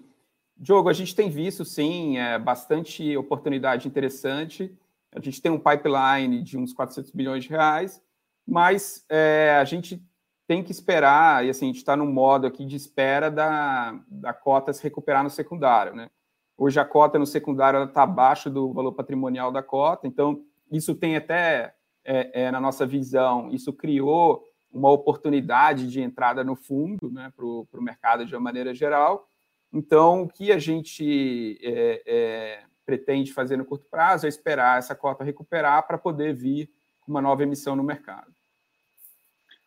[0.63, 4.73] Diogo, a gente tem visto, sim, é, bastante oportunidade interessante.
[5.11, 8.01] A gente tem um pipeline de uns 400 bilhões de reais,
[8.47, 10.01] mas é, a gente
[10.47, 14.31] tem que esperar, e assim, a gente está no modo aqui de espera da, da
[14.31, 16.09] cota se recuperar no secundário, né?
[16.57, 21.17] Hoje a cota no secundário está abaixo do valor patrimonial da cota, então isso tem
[21.17, 27.33] até, é, é, na nossa visão, isso criou uma oportunidade de entrada no fundo né,
[27.35, 29.27] para o mercado de uma maneira geral.
[29.73, 34.93] Então, o que a gente é, é, pretende fazer no curto prazo é esperar essa
[34.93, 36.69] cota recuperar para poder vir
[37.07, 38.31] uma nova emissão no mercado.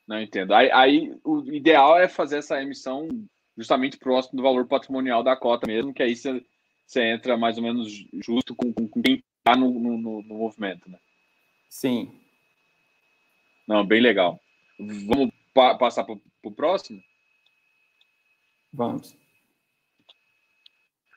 [0.06, 0.54] Não entendo.
[0.54, 3.08] Aí, aí, o ideal é fazer essa emissão
[3.56, 6.44] justamente próximo do valor patrimonial da cota mesmo, que aí você,
[6.86, 7.90] você entra mais ou menos
[8.24, 10.98] justo com, com, com quem está no, no, no, movimento, né?
[11.68, 12.20] Sim.
[13.66, 14.38] Não, bem legal.
[14.78, 17.02] Vamos pa passar para o próximo?
[18.72, 19.16] Vamos.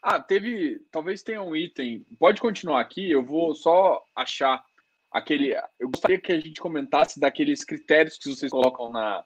[0.02, 0.80] Ah, teve.
[0.92, 2.06] Talvez tenha um item.
[2.18, 4.64] Pode continuar aqui, eu vou só achar
[5.12, 5.56] aquele.
[5.80, 9.24] Eu gostaria que a gente comentasse daqueles critérios que vocês colocam na.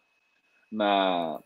[0.72, 1.40] na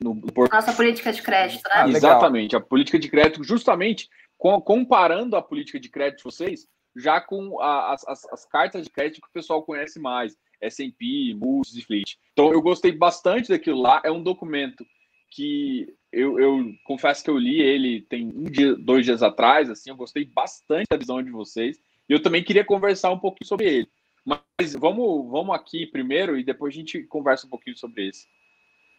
[0.00, 0.20] no,
[0.50, 1.74] Nossa política de crédito, né?
[1.74, 7.20] Ah, Exatamente, a política de crédito, justamente comparando a política de crédito de vocês já
[7.20, 11.76] com a, as, as, as, cartas de crédito que o pessoal conhece mais, S&P, Moody's
[11.76, 12.18] e Fleet.
[12.32, 14.00] Então eu gostei bastante daquilo lá.
[14.04, 14.84] É um documento
[15.30, 19.90] que eu, eu, confesso que eu li ele tem um dia, dois dias atrás, assim,
[19.90, 21.78] eu gostei bastante da visão de vocês.
[22.08, 23.88] E eu também queria conversar um pouquinho sobre ele.
[24.24, 28.26] Mas vamos, vamos aqui primeiro e depois a gente conversa um pouquinho sobre esse.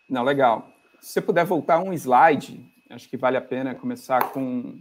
[0.09, 0.69] Não, legal.
[1.01, 4.79] Se você puder voltar um slide, acho que vale a pena começar com,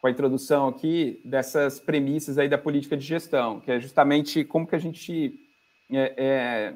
[0.00, 4.66] com a introdução aqui dessas premissas aí da política de gestão, que é justamente como
[4.66, 5.34] que a gente
[5.90, 6.74] é, é,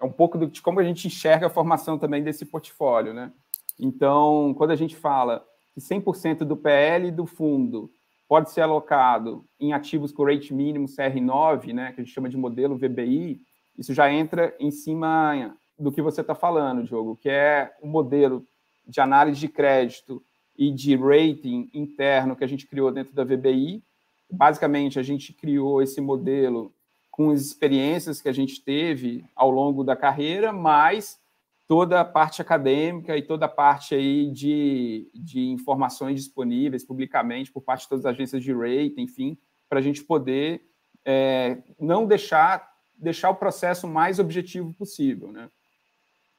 [0.00, 3.32] é um pouco de como a gente enxerga a formação também desse portfólio, né?
[3.78, 7.90] Então, quando a gente fala que 100% do PL do fundo
[8.28, 12.36] pode ser alocado em ativos com rate mínimo CR9, né, que a gente chama de
[12.36, 13.40] modelo VBI,
[13.78, 18.44] isso já entra em cima do que você está falando, Diogo, que é o modelo
[18.86, 20.22] de análise de crédito
[20.56, 23.82] e de rating interno que a gente criou dentro da VBI.
[24.30, 26.72] Basicamente, a gente criou esse modelo
[27.16, 31.18] com as experiências que a gente teve ao longo da carreira, mas
[31.66, 37.62] toda a parte acadêmica e toda a parte aí de, de informações disponíveis publicamente por
[37.62, 40.60] parte de todas as agências de rating, enfim, para a gente poder
[41.06, 45.50] é, não deixar deixar o processo mais objetivo possível, né?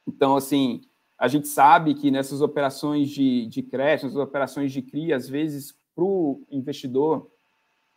[0.06, 0.82] Então, assim,
[1.16, 5.72] a gente sabe que nessas operações de, de crédito, nessas operações de CRI, às vezes,
[5.94, 7.30] para o investidor,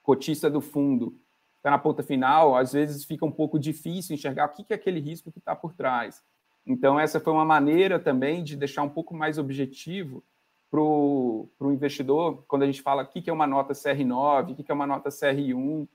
[0.04, 1.20] cotista do fundo,
[1.62, 5.00] está na ponta final, às vezes fica um pouco difícil enxergar o que, é aquele
[5.00, 6.24] risco que está por trás.
[6.66, 10.24] Então, essa foi uma maneira também de deixar um pouco mais objetivo
[10.72, 14.72] para o investidor, quando a gente fala o que, é uma nota CR9, o que,
[14.72, 15.88] é uma nota CR1,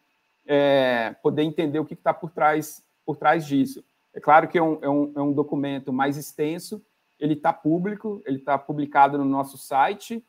[0.47, 3.83] é, poder entender o que está por trás, por trás disso.
[4.15, 6.81] É claro que é um, é um, é um documento mais extenso,
[7.19, 10.23] ele está público, ele está publicado no nosso site,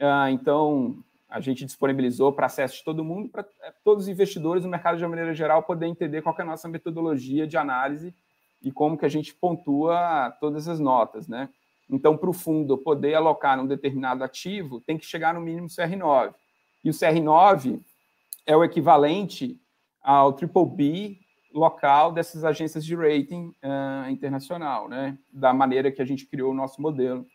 [0.00, 4.64] uh, então a gente disponibilizou para acesso de todo mundo, para é, todos os investidores
[4.64, 8.14] no mercado de uma maneira geral poder entender qual é a nossa metodologia de análise
[8.62, 11.48] e como que a gente pontua todas as notas, né?
[11.90, 16.34] Então, para o fundo poder alocar num determinado ativo, tem que chegar no mínimo CR9.
[16.84, 17.80] E o CR9
[18.46, 19.58] é o equivalente
[20.02, 21.18] ao triple B
[21.52, 25.18] local dessas agências de rating uh, internacional, né?
[25.32, 27.26] Da maneira que a gente criou o nosso modelo.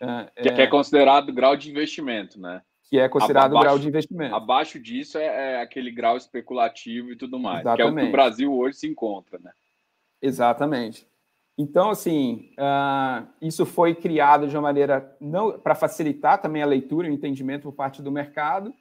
[0.00, 2.62] Uh, que é, é considerado grau de investimento, né?
[2.88, 4.34] Que é considerado abaixo, grau de investimento.
[4.34, 5.24] Abaixo disso é,
[5.54, 7.94] é, aquele grau especulativo e tudo mais, Exatamente.
[7.94, 9.52] que é o que o Brasil hoje se encontra, né?
[10.22, 11.06] Exatamente.
[11.58, 17.08] Então, assim, uh, isso foi criado de uma maneira não para facilitar também a leitura
[17.08, 18.72] e o entendimento por parte do mercado.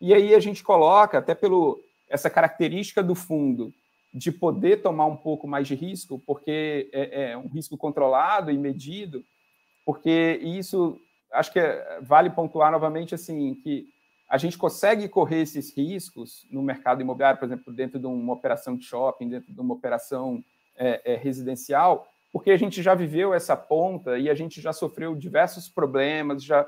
[0.00, 3.72] E aí a gente coloca, até pelo essa característica do fundo
[4.12, 8.58] de poder tomar um pouco mais de risco, porque é, é um risco controlado e
[8.58, 9.24] medido,
[9.84, 10.98] porque isso
[11.34, 13.86] acho que é, vale pontuar novamente assim que
[14.28, 18.76] a gente consegue correr esses riscos no mercado imobiliário, por exemplo, dentro de uma operação
[18.76, 20.42] de shopping, dentro de uma operação
[20.76, 25.14] é, é, residencial, porque a gente já viveu essa ponta e a gente já sofreu
[25.14, 26.66] diversos problemas, já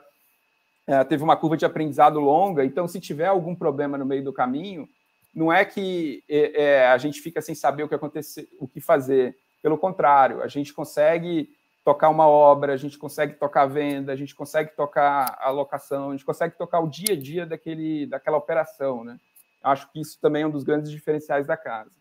[0.87, 2.65] é, teve uma curva de aprendizado longa.
[2.65, 4.89] Então, se tiver algum problema no meio do caminho,
[5.35, 8.81] não é que é, é, a gente fica sem saber o que acontecer, o que
[8.81, 9.37] fazer.
[9.61, 11.51] Pelo contrário, a gente consegue
[11.87, 16.11] tocar uma obra, a gente consegue tocar a venda, a gente consegue tocar a locação,
[16.11, 19.21] a gente consegue tocar o dia a dia daquele, daquela operação, né?
[19.63, 21.93] Acho que isso também é um dos grandes diferenciais da casa.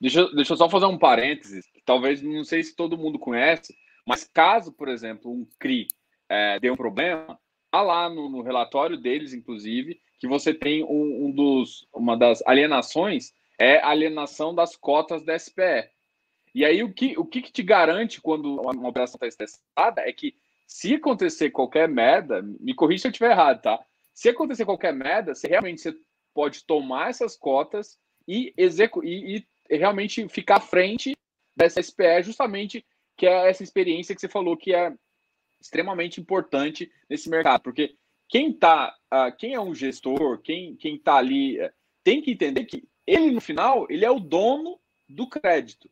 [0.00, 3.72] Deixa, deixa eu só fazer um parênteses, talvez não sei se todo mundo conhece,
[4.04, 5.86] mas caso, por exemplo, um CRI
[6.28, 7.38] é, dê um problema,
[7.70, 12.42] tá lá no, no relatório deles, inclusive, que você tem um, um, dos, uma das
[12.44, 15.88] alienações é a alienação das cotas da SPE.
[16.54, 20.02] E aí, o que, o que, que te garante quando uma, uma operação está estressada
[20.02, 20.34] é que
[20.66, 23.84] se acontecer qualquer merda, me corrija se eu estiver errado, tá?
[24.14, 25.94] Se acontecer qualquer merda, você realmente você
[26.32, 31.16] pode tomar essas cotas e, e, e realmente ficar à frente
[31.56, 32.84] dessa SPE, justamente
[33.16, 34.92] que é essa experiência que você falou que é
[35.60, 37.94] extremamente importante nesse mercado, porque
[38.28, 41.70] quem tá, uh, quem é um gestor, quem quem tá ali, uh,
[42.02, 45.90] tem que entender que ele no final ele é o dono do crédito.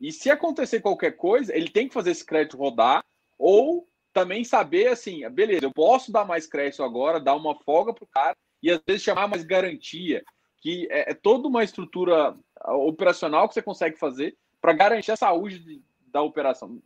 [0.00, 3.04] E se acontecer qualquer coisa, ele tem que fazer esse crédito rodar
[3.38, 8.04] ou também saber assim, beleza, eu posso dar mais crédito agora, dar uma folga para
[8.04, 10.24] o cara e às vezes chamar mais garantia,
[10.60, 15.16] que é, é toda uma estrutura ah, operacional que você consegue fazer para garantir a
[15.16, 16.80] saúde de, da operação.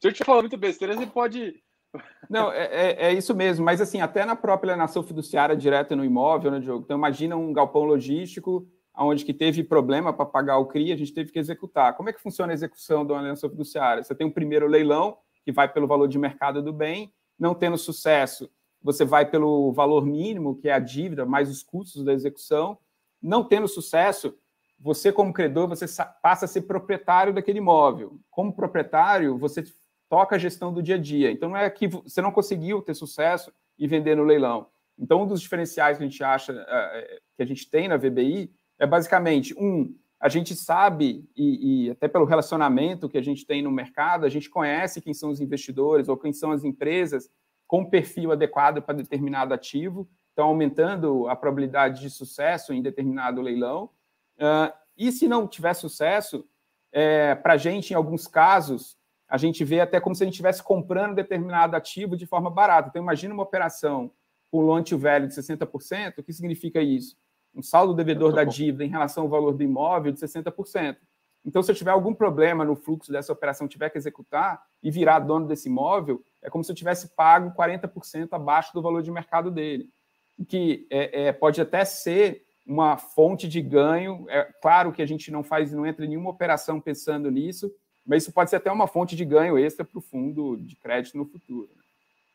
[0.00, 1.62] Se eu estiver falando muita besteira, você pode
[2.28, 6.04] não, é, é, é, isso mesmo, mas assim, até na própria alienação fiduciária direta no
[6.04, 6.84] imóvel, né, Diogo?
[6.84, 11.12] Então, imagina um galpão logístico onde que teve problema para pagar o CRI, a gente
[11.12, 11.96] teve que executar.
[11.96, 14.02] Como é que funciona a execução da alienação fiduciária?
[14.02, 17.76] Você tem um primeiro leilão, que vai pelo valor de mercado do bem, não tendo
[17.76, 18.50] sucesso,
[18.82, 22.78] você vai pelo valor mínimo, que é a dívida, mais os custos da execução.
[23.20, 24.36] Não tendo sucesso,
[24.78, 25.86] você, como credor, você
[26.20, 28.18] passa a ser proprietário daquele imóvel.
[28.30, 29.64] Como proprietário, você
[30.08, 31.30] toca a gestão do dia a dia.
[31.30, 34.66] Então, não é que você não conseguiu ter sucesso e vender no leilão.
[34.98, 37.96] Então, um dos diferenciais que a gente acha, é, é, que a gente tem na
[37.96, 43.46] VBI, é basicamente, um, a gente sabe, e, e, até pelo relacionamento que a gente
[43.46, 47.30] tem no mercado, a gente conhece quem são os investidores ou quem são as empresas
[47.64, 53.88] com perfil adequado para determinado ativo, então aumentando a probabilidade de sucesso em determinado leilão.
[54.36, 56.44] Uh, e se não tiver sucesso,
[56.90, 60.34] é, para a gente, em alguns casos, a gente vê até como se a gente
[60.34, 62.88] estivesse comprando determinado ativo de forma barata.
[62.88, 64.10] Então, imagina uma operação
[64.50, 67.16] com loan to value de 60%, o que significa isso?
[67.54, 70.96] Um saldo devedor da dívida em relação ao valor do imóvel de 60%.
[71.44, 75.18] Então, se eu tiver algum problema no fluxo dessa operação, tiver que executar e virar
[75.18, 79.50] dono desse imóvel, é como se eu tivesse pago 40% abaixo do valor de mercado
[79.50, 79.90] dele.
[80.38, 84.24] O que é, é, pode até ser uma fonte de ganho.
[84.28, 87.72] É claro que a gente não faz, não entra em nenhuma operação pensando nisso,
[88.06, 91.16] mas isso pode ser até uma fonte de ganho extra para o fundo de crédito
[91.16, 91.68] no futuro.
[91.76, 91.82] Né?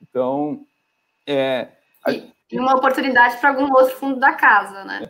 [0.02, 0.66] Então,
[1.26, 1.70] é,
[2.52, 5.10] e uma oportunidade para algum outro fundo da casa, né?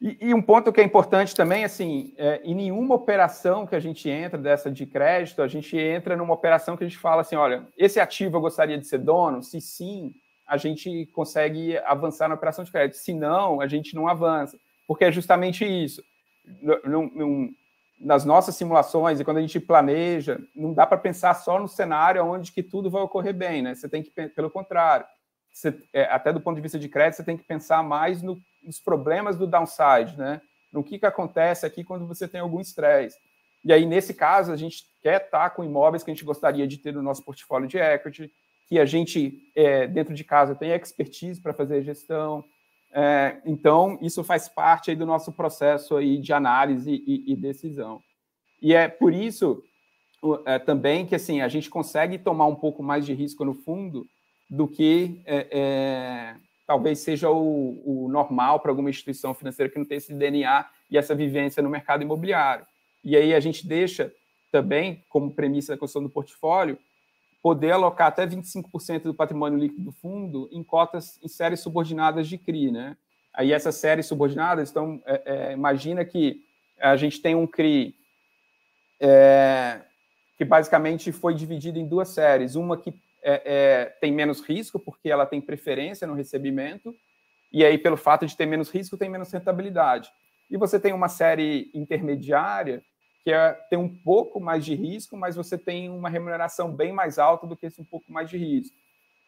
[0.00, 3.80] E, e, um ponto que é importante também, assim, é, em nenhuma operação que a
[3.80, 7.36] gente entra dessa de crédito, a gente entra numa operação que a gente fala assim,
[7.36, 9.42] olha, esse ativo eu gostaria de ser dono?
[9.42, 10.12] Se sim,
[10.46, 12.98] a gente consegue avançar na operação de crédito.
[12.98, 16.02] Se não, a gente não avança, porque é justamente isso.
[16.84, 17.48] Não, não,
[17.98, 22.22] nas nossas simulações e quando a gente planeja, não dá para pensar só no cenário
[22.24, 23.74] onde que tudo vai ocorrer bem, né?
[23.74, 25.06] Você tem que, pelo contrário,
[25.54, 28.36] você, é, até do ponto de vista de crédito, você tem que pensar mais no,
[28.62, 30.40] nos problemas do downside, né?
[30.72, 33.16] No que, que acontece aqui quando você tem algum estresse.
[33.64, 36.76] E aí, nesse caso, a gente quer estar com imóveis que a gente gostaria de
[36.78, 38.30] ter no nosso portfólio de equity,
[38.68, 42.44] que a gente, é, dentro de casa, tem expertise para fazer a gestão,
[42.96, 48.00] é, então, isso faz parte aí do nosso processo aí de análise e, e decisão.
[48.62, 49.60] E é por isso
[50.46, 54.06] é, também que assim a gente consegue tomar um pouco mais de risco no fundo
[54.54, 56.34] do que é, é
[56.66, 60.96] talvez seja o, o normal para alguma instituição financeira que não tem esse DNA e
[60.96, 62.66] essa vivência no mercado imobiliário.
[63.02, 64.12] E aí a gente deixa
[64.50, 66.78] também, como premissa da construção do portfólio,
[67.42, 72.38] poder alocar até 25% do patrimônio líquido do fundo em cotas em séries subordinadas de
[72.38, 72.96] CRI, né?
[73.34, 76.42] Aí essas séries subordinadas, então, é, é, imagina que
[76.80, 77.94] a gente tem um CRI
[79.00, 79.80] é,
[80.38, 82.54] que basicamente foi dividido em duas séries.
[82.54, 82.94] Uma que
[83.24, 86.94] é, é, tem menos risco, porque ela tem preferência no recebimento,
[87.50, 90.10] e aí, pelo fato de ter menos risco, tem menos rentabilidade.
[90.50, 92.82] E você tem uma série intermediária,
[93.22, 97.18] que é, tem um pouco mais de risco, mas você tem uma remuneração bem mais
[97.18, 98.76] alta do que esse um pouco mais de risco.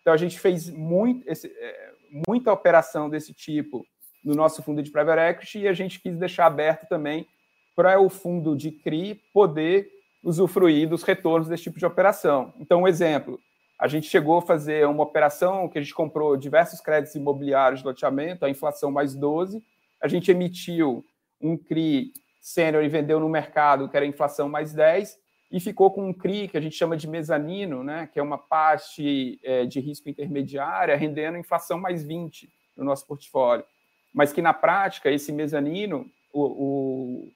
[0.02, 1.92] Então, a gente fez muito, esse, é,
[2.28, 3.86] muita operação desse tipo
[4.22, 7.26] no nosso fundo de private equity e a gente quis deixar aberto também
[7.74, 9.88] para o fundo de CRI poder
[10.22, 12.52] usufruir dos retornos desse tipo de operação.
[12.58, 13.40] Então, um exemplo,
[13.78, 17.86] a gente chegou a fazer uma operação que a gente comprou diversos créditos imobiliários de
[17.86, 19.62] loteamento, a inflação mais 12,
[20.00, 21.04] a gente emitiu
[21.40, 25.18] um CRI sênior e vendeu no mercado, que era inflação mais 10,
[25.52, 28.38] e ficou com um CRI que a gente chama de mezanino, né, que é uma
[28.38, 33.64] parte é, de risco intermediária, rendendo inflação mais 20 no nosso portfólio.
[34.12, 37.32] Mas que na prática, esse mezanino, o, o,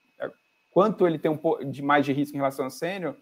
[0.71, 3.15] quanto ele tem um pouco de mais de risco em relação ao sênior,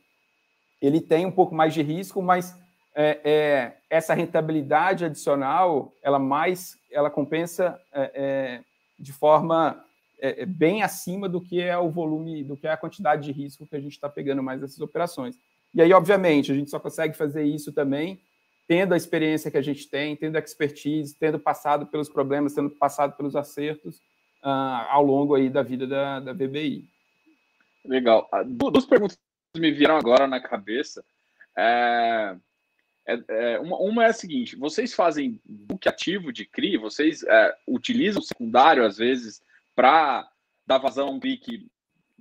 [0.82, 2.55] ele tem um pouco mais de risco, mas
[2.96, 8.64] é, é, essa rentabilidade adicional, ela mais, ela compensa é, é
[9.00, 9.84] de forma
[10.20, 13.66] é, bem acima do que é o volume, do que é a quantidade de risco
[13.66, 15.36] que a gente está pegando mais nessas operações.
[15.74, 18.20] E aí, obviamente, a gente só consegue fazer isso também
[18.68, 22.70] tendo a experiência que a gente tem, tendo a expertise, tendo passado pelos problemas, tendo
[22.70, 23.98] passado pelos acertos
[24.44, 26.88] uh, ao longo aí da vida da, da BBI.
[27.84, 28.30] Legal.
[28.32, 29.18] Ah, duas perguntas
[29.58, 31.04] me vieram agora na cabeça.
[31.58, 32.36] É,
[33.10, 36.78] é, é, uma, uma, é a seguinte: vocês fazem book ativo de CRI?
[36.78, 39.41] Vocês é, utilizam o secundário, às vezes,
[39.76, 40.30] para
[40.66, 41.68] dar vazão a um CRI que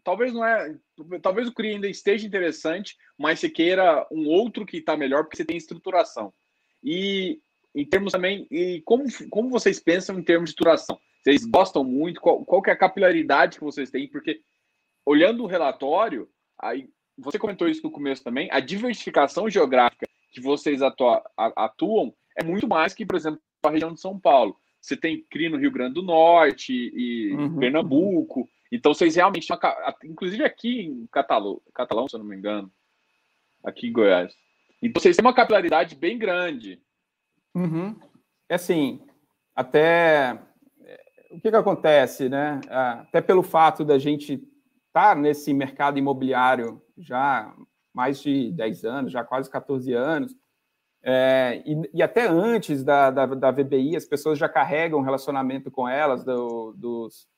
[0.03, 0.75] talvez não é.
[1.21, 5.37] Talvez o CRI ainda esteja interessante, mas você queira um outro que está melhor porque
[5.37, 6.33] você tem estruturação.
[6.83, 7.41] E
[7.75, 10.99] em termos também, e como, como vocês pensam em termos de estruturação?
[11.23, 12.21] Vocês gostam muito?
[12.21, 14.09] Qual, qual que é a capilaridade que vocês têm?
[14.09, 14.41] Porque
[15.05, 16.29] olhando o relatório,
[16.59, 22.45] aí você comentou isso no começo também, a diversificação geográfica que vocês atua, atuam é
[22.45, 24.57] muito mais que, por exemplo, a região de São Paulo.
[24.81, 27.59] Você tem CRI no Rio Grande do Norte e uhum.
[27.59, 28.49] Pernambuco.
[28.71, 29.49] Então, vocês realmente.
[30.05, 32.71] Inclusive aqui em Catalão, Catalão, se eu não me engano.
[33.65, 34.33] Aqui em Goiás.
[34.81, 36.81] Então, vocês têm uma capilaridade bem grande.
[37.55, 37.99] Uhum.
[38.49, 39.01] É assim,
[39.55, 40.41] até.
[41.33, 42.61] O que, que acontece, né?
[42.71, 44.41] Até pelo fato da gente
[44.87, 47.53] está nesse mercado imobiliário já
[47.93, 50.35] mais de 10 anos, já quase 14 anos,
[51.03, 55.89] é, e, e, até antes da, da, da, VBI, as pessoas já carregam relacionamento com
[55.89, 57.29] elas, do, dos,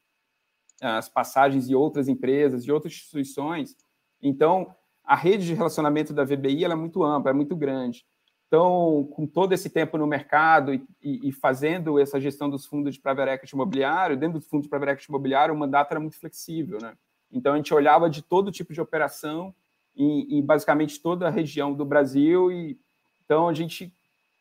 [0.80, 3.76] as passagens de outras empresas, de outras instituições.
[4.22, 4.74] Então,
[5.04, 8.04] a rede de relacionamento da VBI é muito ampla, é muito grande.
[8.46, 12.94] Então, com todo esse tempo no mercado e, e, e, fazendo essa gestão dos fundos
[12.94, 16.18] de private equity imobiliário, dentro dos fundos de private equity imobiliário, o mandato era muito
[16.18, 16.94] flexível, né?
[17.30, 19.54] Então, a gente olhava de todo tipo de operação
[20.00, 22.50] em, em basicamente toda a região do Brasil.
[22.50, 22.78] E,
[23.24, 23.92] então, a gente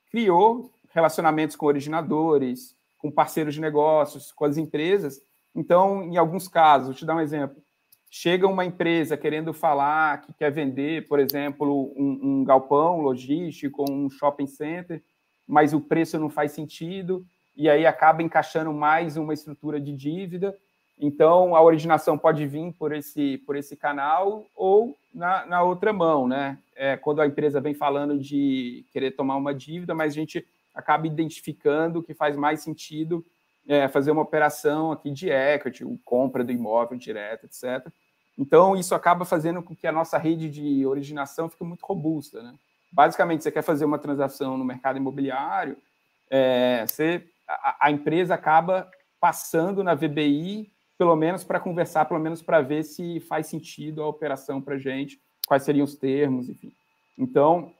[0.09, 5.21] criou relacionamentos com originadores, com parceiros de negócios, com as empresas.
[5.55, 7.61] Então, em alguns casos, vou te dar um exemplo.
[8.09, 14.09] Chega uma empresa querendo falar que quer vender, por exemplo, um, um galpão logístico, um
[14.09, 15.03] shopping center,
[15.47, 17.23] mas o preço não faz sentido,
[17.55, 20.55] e aí acaba encaixando mais uma estrutura de dívida
[20.99, 26.27] então, a originação pode vir por esse, por esse canal ou na, na outra mão,
[26.27, 26.57] né?
[26.75, 30.45] É, quando a empresa vem falando de querer tomar uma dívida, mas a gente
[30.75, 33.25] acaba identificando que faz mais sentido
[33.65, 37.87] é, fazer uma operação aqui de equity, compra do imóvel direto, etc.
[38.37, 42.53] Então, isso acaba fazendo com que a nossa rede de originação fique muito robusta, né?
[42.91, 45.77] Basicamente, você quer fazer uma transação no mercado imobiliário,
[46.29, 48.89] é, você, a, a empresa acaba
[49.19, 54.07] passando na VBI pelo menos para conversar, pelo menos para ver se faz sentido a
[54.07, 56.73] operação para gente, quais seriam os termos, enfim.
[57.17, 57.73] Então,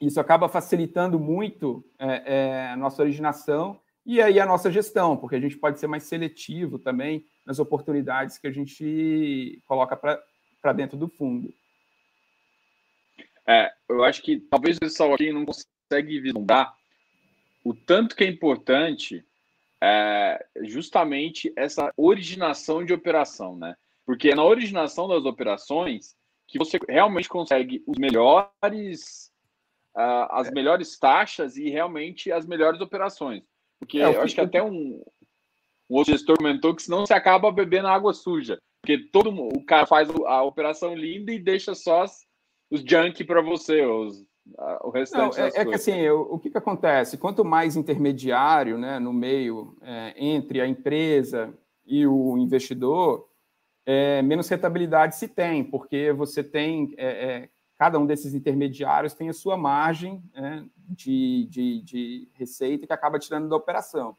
[0.00, 5.34] isso acaba facilitando muito é, é, a nossa originação e aí a nossa gestão, porque
[5.34, 10.96] a gente pode ser mais seletivo também nas oportunidades que a gente coloca para dentro
[10.96, 11.52] do fundo.
[13.48, 16.72] É, eu acho que talvez o pessoal aqui não consegue vislumbrar
[17.64, 19.24] o tanto que é importante
[19.82, 23.74] é justamente essa originação de operação, né?
[24.04, 26.14] Porque é na originação das operações
[26.48, 29.30] que você realmente consegue os melhores,
[29.96, 33.44] uh, as melhores taxas e realmente as melhores operações.
[33.78, 35.02] Porque é, eu acho que até um,
[35.88, 38.58] um outro gestor comentou que senão você acaba bebendo água suja.
[38.82, 42.04] Porque todo o cara faz a operação linda e deixa só
[42.70, 44.24] os junk para você, os,
[44.82, 47.16] o restante Não, é, é, que assim, o, o que, que, acontece?
[47.18, 51.52] Quanto mais intermediário né, no meio é, entre a empresa
[51.86, 53.28] e o investidor,
[53.86, 57.48] é, menos rentabilidade se tem, porque você tem é, é,
[57.80, 63.18] cada um desses intermediários tem a sua margem né, de, de, de, receita que acaba
[63.18, 64.16] tirando da operação.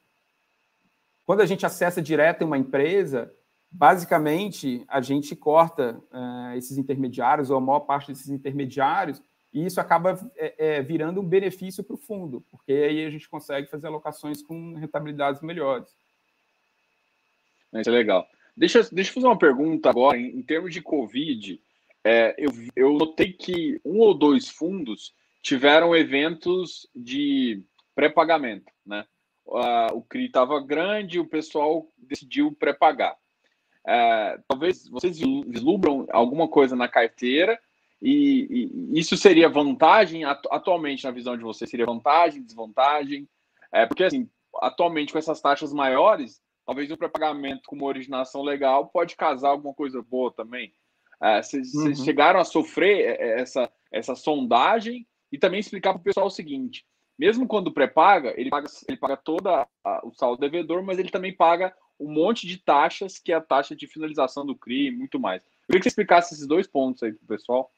[1.25, 3.31] Quando a gente acessa direto uma empresa,
[3.71, 9.21] basicamente a gente corta uh, esses intermediários, ou a maior parte desses intermediários,
[9.53, 13.29] e isso acaba é, é, virando um benefício para o fundo, porque aí a gente
[13.29, 15.95] consegue fazer alocações com rentabilidades melhores.
[17.73, 18.27] Isso é legal.
[18.55, 21.59] Deixa, deixa eu fazer uma pergunta agora, em, em termos de Covid
[22.03, 27.63] é, eu, eu notei que um ou dois fundos tiveram eventos de
[27.95, 29.05] pré-pagamento, né?
[29.45, 33.17] Uh, o CRI estava grande, o pessoal decidiu pré-pagar.
[33.85, 37.59] É, talvez vocês vislumbram alguma coisa na carteira
[38.01, 43.27] e, e, isso seria vantagem atualmente na visão de vocês seria vantagem, desvantagem?
[43.71, 44.29] É, porque assim,
[44.59, 49.73] atualmente com essas taxas maiores, talvez um pré-pagamento com uma originação legal pode casar alguma
[49.73, 50.73] coisa boa também.
[51.41, 51.93] Vocês uhum.
[51.95, 56.31] chegaram a sofrer é, é, essa, essa sondagem e também explicar para o pessoal o
[56.31, 56.83] seguinte:
[57.17, 61.35] mesmo quando pré-paga, ele paga, ele paga toda a, o saldo devedor, mas ele também
[61.35, 65.19] paga um monte de taxas, que é a taxa de finalização do CRI e muito
[65.19, 65.43] mais.
[65.43, 67.71] Eu queria que você explicasse esses dois pontos aí para o pessoal.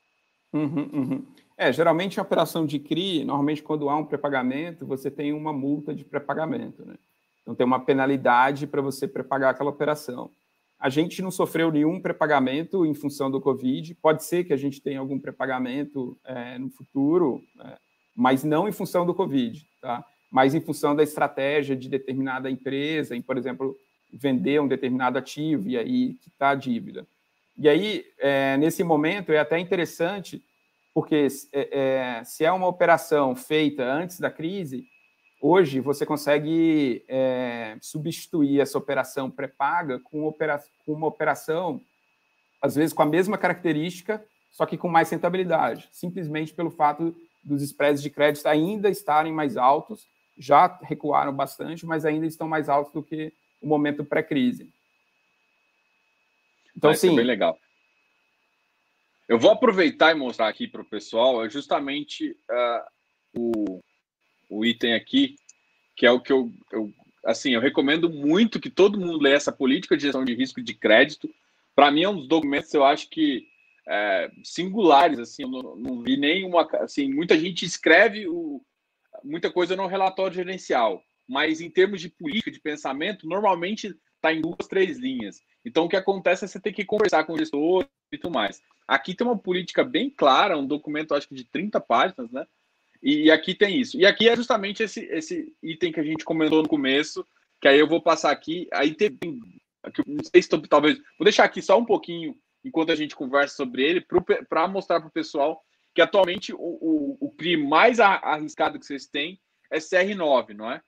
[0.53, 1.25] Uhum, uhum.
[1.57, 5.93] É, geralmente a operação de CRI, normalmente quando há um pré-pagamento, você tem uma multa
[5.93, 6.95] de pré-pagamento, né?
[7.41, 10.31] Então tem uma penalidade para você pré-pagar aquela operação.
[10.79, 13.95] A gente não sofreu nenhum pré-pagamento em função do Covid.
[13.95, 17.77] Pode ser que a gente tenha algum pré-pagamento é, no futuro, é,
[18.15, 20.05] mas não em função do Covid, tá?
[20.33, 23.77] mas em função da estratégia de determinada empresa, em, por exemplo,
[24.11, 27.05] vender um determinado ativo e aí quitar a dívida.
[27.57, 30.43] E aí, é, nesse momento, é até interessante,
[30.93, 31.69] porque é,
[32.19, 34.85] é, se é uma operação feita antes da crise,
[35.45, 41.81] Hoje, você consegue é, substituir essa operação pré-paga com, opera com uma operação,
[42.61, 47.61] às vezes com a mesma característica, só que com mais rentabilidade, simplesmente pelo fato dos
[47.61, 52.93] spreads de crédito ainda estarem mais altos, já recuaram bastante, mas ainda estão mais altos
[52.93, 54.71] do que o momento pré-crise.
[56.75, 57.15] Então, Vai sim.
[57.15, 57.57] bem legal.
[59.27, 63.79] Eu vou aproveitar e mostrar aqui para o pessoal justamente uh, o,
[64.49, 65.35] o item aqui,
[65.95, 66.91] que é o que eu, eu,
[67.25, 70.73] assim, eu recomendo muito que todo mundo leia essa política de gestão de risco de
[70.73, 71.33] crédito.
[71.75, 73.47] Para mim é um dos documentos eu acho que
[73.87, 78.61] é, singulares, assim, eu não, não, vi nenhuma, assim, muita gente escreve o,
[79.23, 84.41] muita coisa no relatório gerencial, mas em termos de política, de pensamento, normalmente está em
[84.41, 85.41] duas, três linhas.
[85.65, 88.61] Então, o que acontece é você ter que conversar com o gestor e tudo mais.
[88.87, 92.45] Aqui tem uma política bem clara, um documento, acho que de 30 páginas, né?
[93.01, 93.97] E aqui tem isso.
[93.97, 97.25] E aqui é justamente esse, esse item que a gente comentou no começo,
[97.61, 98.67] que aí eu vou passar aqui.
[98.73, 99.17] Aí tem.
[99.83, 100.97] Aqui, não sei se talvez.
[101.17, 104.05] Vou deixar aqui só um pouquinho enquanto a gente conversa sobre ele,
[104.47, 105.61] para mostrar para o pessoal
[105.93, 109.39] que atualmente o, o, o CRI mais arriscado que vocês têm
[109.69, 110.81] é CR9, não é?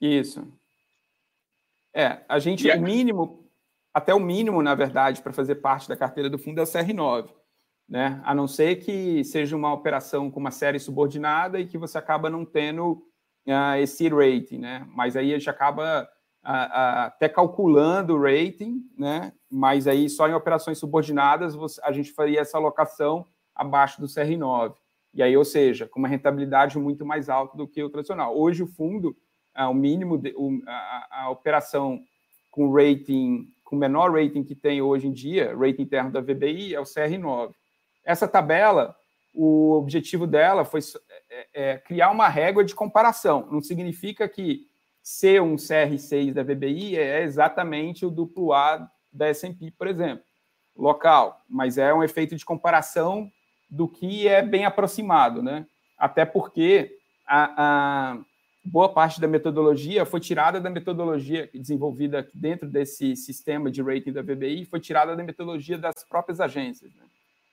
[0.00, 0.50] Isso.
[1.94, 3.41] É, a gente, o mínimo,
[3.92, 7.30] até o mínimo, na verdade, para fazer parte da carteira do fundo é o CR9
[7.92, 8.22] né?
[8.24, 12.30] A não ser que seja uma operação com uma série subordinada e que você acaba
[12.30, 12.92] não tendo
[13.46, 14.86] uh, esse rating, né?
[14.94, 16.08] Mas aí a gente acaba
[16.42, 19.34] uh, uh, até calculando o rating, né?
[19.50, 24.74] Mas aí só em operações subordinadas você, a gente faria essa alocação abaixo do CR9.
[25.12, 28.34] E aí, ou seja, com uma rentabilidade muito mais alta do que o tradicional.
[28.34, 29.14] Hoje o fundo,
[29.54, 30.34] o mínimo, de,
[30.66, 32.00] a, a operação
[32.50, 36.74] com rating, com o menor rating que tem hoje em dia, rating interno da VBI,
[36.74, 37.52] é o CR9.
[38.04, 38.94] Essa tabela,
[39.32, 40.80] o objetivo dela foi
[41.30, 43.48] é, é, criar uma régua de comparação.
[43.50, 44.66] Não significa que
[45.02, 50.22] ser um CR6 da VBI é exatamente o duplo A da S&P, por exemplo,
[50.76, 53.32] local, mas é um efeito de comparação
[53.70, 55.66] do que é bem aproximado, né?
[55.96, 56.94] Até porque
[57.26, 58.18] a, a
[58.64, 64.22] boa parte da metodologia foi tirada da metodologia desenvolvida dentro desse sistema de rating da
[64.22, 66.94] VBI, foi tirada da metodologia das próprias agências.
[66.94, 67.04] Né?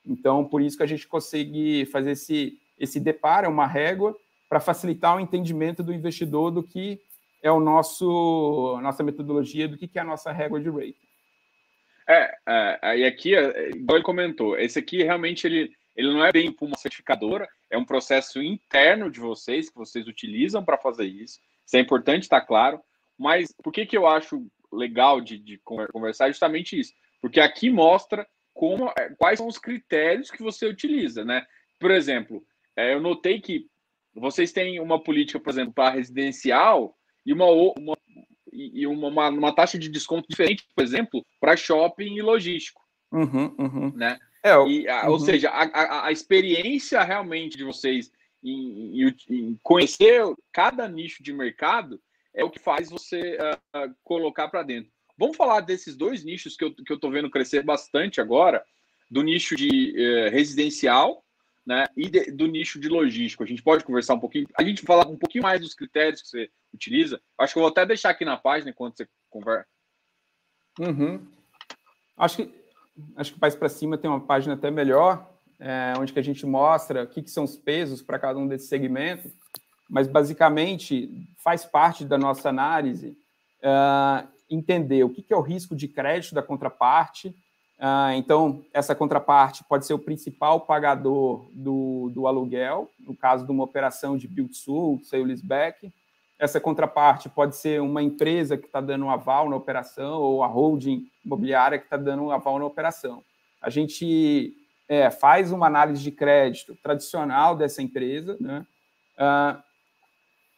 [0.06, 4.16] Então, por isso que a gente consegue fazer esse, esse deparo, é uma régua,
[4.48, 7.00] para facilitar o entendimento do investidor do que
[7.42, 10.96] é o nosso nossa metodologia, do que, que é a nossa régua de rating.
[12.08, 16.32] É, é, e aqui, é, igual ele comentou, esse aqui realmente ele, ele não é
[16.32, 21.42] bem uma certificadora, é um processo interno de vocês, que vocês utilizam para fazer isso.
[21.66, 22.80] Isso é importante estar tá claro.
[23.18, 25.60] Mas por que, que eu acho legal de, de
[25.92, 26.28] conversar?
[26.28, 31.26] É justamente isso Porque aqui mostra como, é, quais são os critérios que você utiliza,
[31.26, 31.46] né?
[31.78, 32.46] Por exemplo,
[32.78, 33.68] é, eu notei que
[34.16, 37.98] vocês têm uma política, por exemplo, para residencial e uma, uma,
[38.54, 42.82] e uma, uma, taxa de desconto diferente, por exemplo, para shopping e logístico.
[43.12, 43.92] Uhum, uhum.
[43.94, 44.18] Né?
[44.44, 45.10] É, e, uhum.
[45.12, 48.12] Ou seja, a, a, a, experiência realmente de vocês
[48.44, 52.02] em, em, em, conhecer cada nicho de mercado
[52.34, 54.92] é o que faz você uh, colocar para dentro.
[55.18, 58.64] Vamos falar desses dois nichos que eu estou vendo crescer bastante agora,
[59.12, 61.26] do nicho de uh, residencial
[61.66, 63.44] né, e de, do nicho de logístico.
[63.44, 66.28] A gente pode conversar um pouquinho, a gente falar um pouquinho mais dos critérios que
[66.30, 67.22] você utiliza.
[67.38, 69.68] Acho que eu vou até deixar aqui na página enquanto você conversa.
[70.80, 71.28] Uhum.
[72.18, 72.59] Acho que
[73.16, 75.30] acho que mais para cima tem uma página até melhor,
[75.60, 78.48] é, onde que a gente mostra o que, que são os pesos para cada um
[78.48, 79.32] desses segmentos,
[79.90, 83.18] mas basicamente faz parte da nossa análise
[83.60, 87.30] uh, entender o que, que é o risco de crédito da contraparte.
[87.80, 93.52] Uh, então, essa contraparte pode ser o principal pagador do, do aluguel, no caso de
[93.52, 95.92] uma operação de build-to, sale leaseback.
[96.40, 100.48] Essa contraparte pode ser uma empresa que está dando um aval na operação ou a
[100.48, 103.22] holding imobiliária que está dando um aval na operação.
[103.62, 104.54] A gente
[104.88, 108.66] é, faz uma análise de crédito tradicional dessa empresa, né?
[109.18, 109.62] Uh,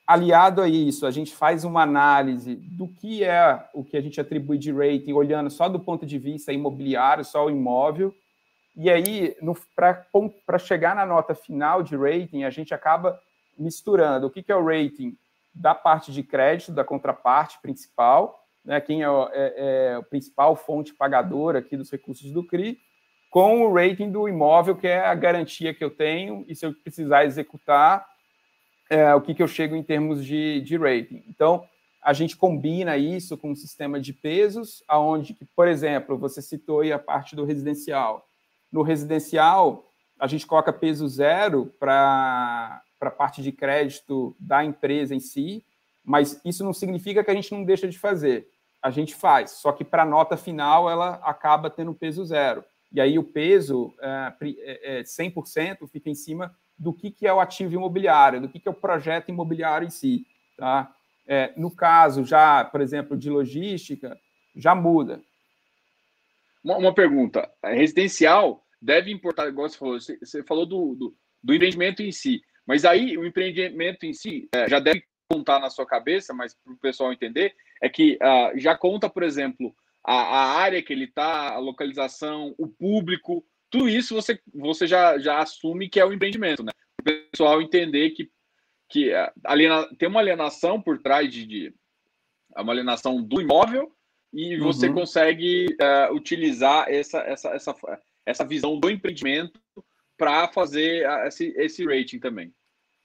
[0.05, 4.21] aliado a isso, a gente faz uma análise do que é o que a gente
[4.21, 8.13] atribui de rating, olhando só do ponto de vista imobiliário, só o imóvel.
[8.75, 9.35] E aí,
[9.75, 13.19] para chegar na nota final de rating, a gente acaba
[13.57, 15.17] misturando o que, que é o rating
[15.53, 20.93] da parte de crédito, da contraparte principal, né, quem é, é, é a principal fonte
[20.93, 22.79] pagadora aqui dos recursos do CRI,
[23.29, 26.73] com o rating do imóvel, que é a garantia que eu tenho, e se eu
[26.73, 28.05] precisar executar,
[28.89, 31.23] é, o que, que eu chego em termos de, de rating.
[31.29, 31.65] Então,
[32.03, 36.91] a gente combina isso com um sistema de pesos, aonde, por exemplo, você citou aí
[36.91, 38.25] a parte do residencial.
[38.71, 39.85] No residencial,
[40.19, 45.65] a gente coloca peso zero para para a parte de crédito da empresa em si,
[46.05, 48.47] mas isso não significa que a gente não deixa de fazer.
[48.79, 52.63] A gente faz, só que para a nota final ela acaba tendo peso zero.
[52.93, 57.33] E aí o peso é, é, 100% é, fica em cima do que, que é
[57.33, 60.27] o ativo imobiliário, do que, que é o projeto imobiliário em si.
[60.55, 60.93] Tá?
[61.25, 64.15] É, no caso, já, por exemplo, de logística,
[64.55, 65.23] já muda.
[66.63, 71.53] Uma, uma pergunta: residencial deve importar, igual você falou, você, você falou do, do, do
[71.55, 72.43] investimento em si.
[72.67, 76.73] Mas aí o empreendimento em si é, já deve contar na sua cabeça, mas para
[76.73, 81.05] o pessoal entender, é que uh, já conta, por exemplo, a, a área que ele
[81.05, 86.11] está, a localização, o público, tudo isso você, você já, já assume que é o
[86.11, 86.71] empreendimento, né?
[87.01, 88.29] Para o pessoal entender que,
[88.89, 91.73] que uh, aliena, tem uma alienação por trás de, de
[92.57, 93.89] uma alienação do imóvel
[94.33, 94.95] e você uhum.
[94.95, 97.75] consegue uh, utilizar essa, essa, essa,
[98.25, 99.60] essa visão do empreendimento
[100.21, 102.53] para fazer esse, esse rating também.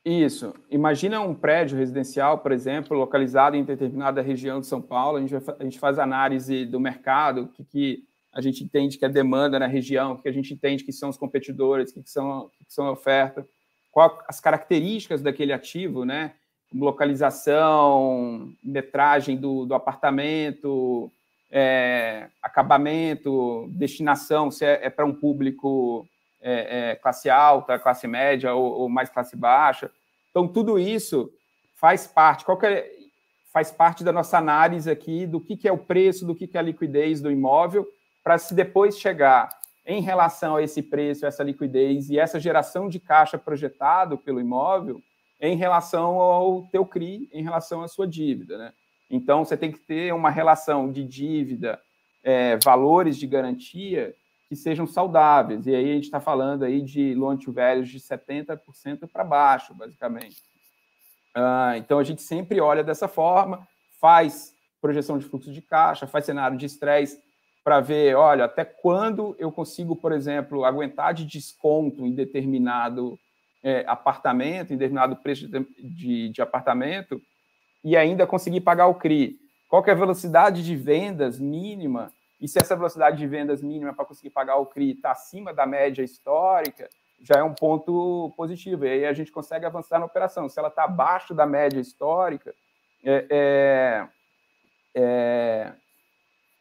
[0.05, 0.53] Isso.
[0.71, 5.17] Imagina um prédio residencial, por exemplo, localizado em determinada região de São Paulo.
[5.17, 8.05] A gente, vai, a gente faz análise do mercado, o que, que
[8.35, 11.09] a gente entende que é demanda na região, o que a gente entende que são
[11.09, 13.49] os competidores, o que, que são, que são a oferta,
[13.91, 16.35] qual as características daquele ativo, né?
[16.71, 21.11] Localização, metragem do, do apartamento,
[21.51, 26.07] é, acabamento, destinação, se é, é para um público
[26.41, 29.91] é, é, classe alta, classe média ou, ou, mais classe baixa.
[30.31, 31.31] Então, tudo isso
[31.75, 32.91] faz parte, qualquer,
[33.53, 36.57] faz parte da nossa análise aqui do que, que é o preço, do que, que
[36.57, 37.87] é a liquidez do imóvel,
[38.23, 39.49] para se depois chegar
[39.87, 45.01] em relação a esse preço, essa liquidez e essa geração de caixa projetado pelo imóvel
[45.41, 48.73] em relação ao teu CRI, em relação à sua dívida, né?
[49.09, 51.81] Então, você tem que ter uma relação de dívida,
[52.25, 54.15] é, valores de garantia
[54.49, 55.67] que sejam saudáveis.
[55.67, 59.75] E aí a gente está falando aí de loan to values de 70% para baixo,
[59.75, 60.37] basicamente.
[61.37, 63.67] Uh, então a gente sempre olha dessa forma,
[64.01, 67.21] faz projeção de fluxo de caixa, faz cenário de estresse
[67.65, 73.19] para ver, olha, até quando eu consigo, por exemplo, aguentar de desconto em determinado
[73.63, 77.21] é, apartamento, em determinado preço de, de, de apartamento,
[77.83, 79.37] e ainda conseguir pagar o CRI.
[79.69, 84.05] Qual é a velocidade de vendas mínima e se essa velocidade de vendas mínima para
[84.05, 86.89] conseguir pagar o CRI está acima da média histórica,
[87.21, 88.85] já é um ponto positivo.
[88.85, 90.49] E aí a gente consegue avançar na operação.
[90.49, 92.55] Se ela está abaixo da média histórica,
[93.03, 94.09] é, é,
[94.95, 95.73] é,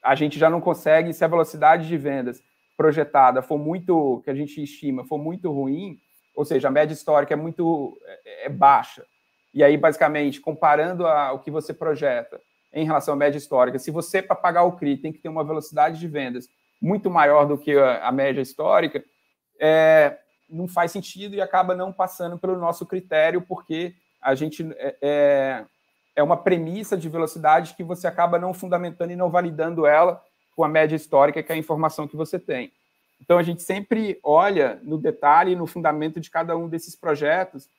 [0.02, 2.42] a gente já não consegue, se a velocidade de vendas
[2.78, 6.00] projetada for muito, que a gente estima, for muito ruim,
[6.36, 9.06] ou seja, a média histórica é muito é, é baixa.
[9.54, 12.40] E aí, basicamente, comparando a, o que você projeta
[12.76, 13.80] em relação à média histórica.
[13.80, 16.50] Se você, para pagar o CRI, tem que ter uma velocidade de vendas
[16.82, 19.04] muito maior do que a, a média histórica,
[19.60, 20.18] é,
[20.50, 25.66] não faz sentido e acaba não passando pelo nosso critério, porque a gente é, é,
[26.18, 30.22] é uma premissa de velocidade que você acaba não fundamentando e não validando ela
[30.54, 32.74] com a média histórica, que é a informação que você tem.
[33.22, 37.70] Então, a gente sempre olha no detalhe, no fundamento de cada um desses projetos,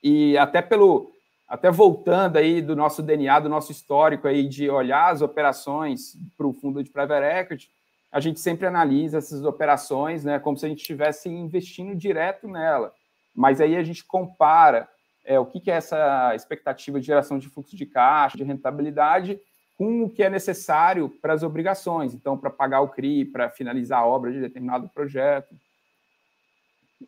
[0.00, 1.12] e até pelo,
[1.52, 6.46] até voltando aí do nosso DNA, do nosso histórico aí de olhar as operações para
[6.46, 7.70] o fundo de private equity,
[8.10, 12.94] a gente sempre analisa essas operações, né, como se a gente estivesse investindo direto nela.
[13.34, 14.88] Mas aí a gente compara
[15.26, 19.38] é, o que, que é essa expectativa de geração de fluxo de caixa, de rentabilidade,
[19.76, 22.14] com o que é necessário para as obrigações.
[22.14, 25.54] Então, para pagar o CRI, para finalizar a obra de determinado projeto.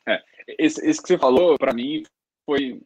[0.07, 0.23] É,
[0.59, 2.03] esse, esse que você falou, para mim,
[2.45, 2.83] foi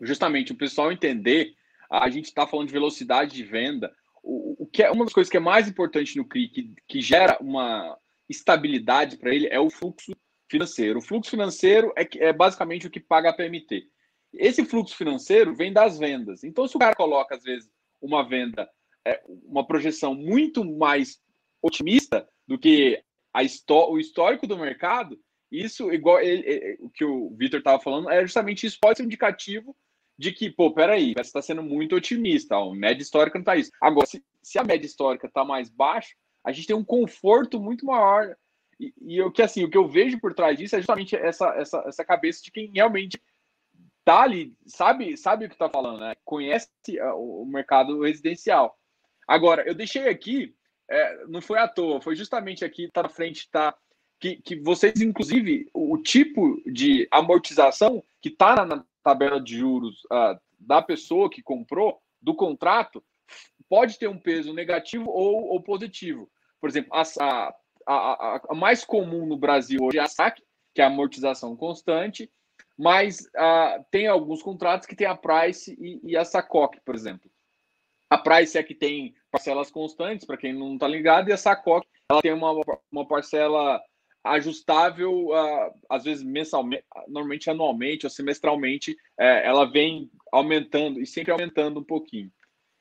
[0.00, 1.54] justamente o pessoal entender.
[1.90, 5.30] A gente está falando de velocidade de venda, o, o que é uma das coisas
[5.30, 7.96] que é mais importante no CRI, que, que gera uma
[8.28, 10.12] estabilidade para ele, é o fluxo
[10.50, 10.98] financeiro.
[10.98, 13.86] O fluxo financeiro é, é basicamente o que paga a PMT.
[14.32, 16.42] Esse fluxo financeiro vem das vendas.
[16.42, 17.68] Então, se o cara coloca, às vezes,
[18.00, 18.68] uma venda,
[19.04, 21.20] é, uma projeção muito mais
[21.62, 23.42] otimista do que a
[23.88, 25.18] o histórico do mercado,
[25.50, 29.02] isso, igual ele, ele, o que o Vitor estava falando, é justamente isso pode ser
[29.02, 29.76] um indicativo
[30.18, 33.70] de que, pô, peraí, você está sendo muito otimista, ó, média histórica não está isso.
[33.80, 37.84] Agora, se, se, a média histórica está mais baixa, a gente tem um conforto muito
[37.84, 38.36] maior.
[38.78, 41.48] E, e o que assim, o que eu vejo por trás disso é justamente essa,
[41.56, 43.20] essa, essa cabeça de quem realmente
[44.04, 46.14] tá ali, sabe, sabe o que está falando, né?
[46.24, 46.68] Conhece
[47.16, 48.78] o mercado residencial.
[49.26, 50.54] Agora, eu deixei aqui,
[50.88, 53.74] é, não foi à toa, foi justamente aqui, tá na frente, tá
[54.20, 60.02] que, que vocês, inclusive, o, o tipo de amortização que está na, tabela de juros
[60.04, 63.04] uh, da pessoa que comprou, do contrato,
[63.68, 66.28] pode ter um peso negativo ou, ou positivo.
[66.60, 67.54] Por exemplo, a, a,
[67.86, 70.42] a, a, mais comum no Brasil hoje é a SAC,
[70.74, 72.30] que é a amortização constante,
[72.76, 77.30] mas uh, tem alguns contratos que tem a Price e, e a SACOC, por exemplo.
[78.10, 81.86] A Price é que tem parcelas constantes, para quem não está ligado, e a SACOC
[82.10, 82.52] ela tem uma,
[82.90, 83.80] uma parcela
[84.24, 91.30] ajustável, uh, às vezes mensalmente, normalmente anualmente ou semestralmente, é, ela vem aumentando e sempre
[91.30, 92.32] aumentando um pouquinho.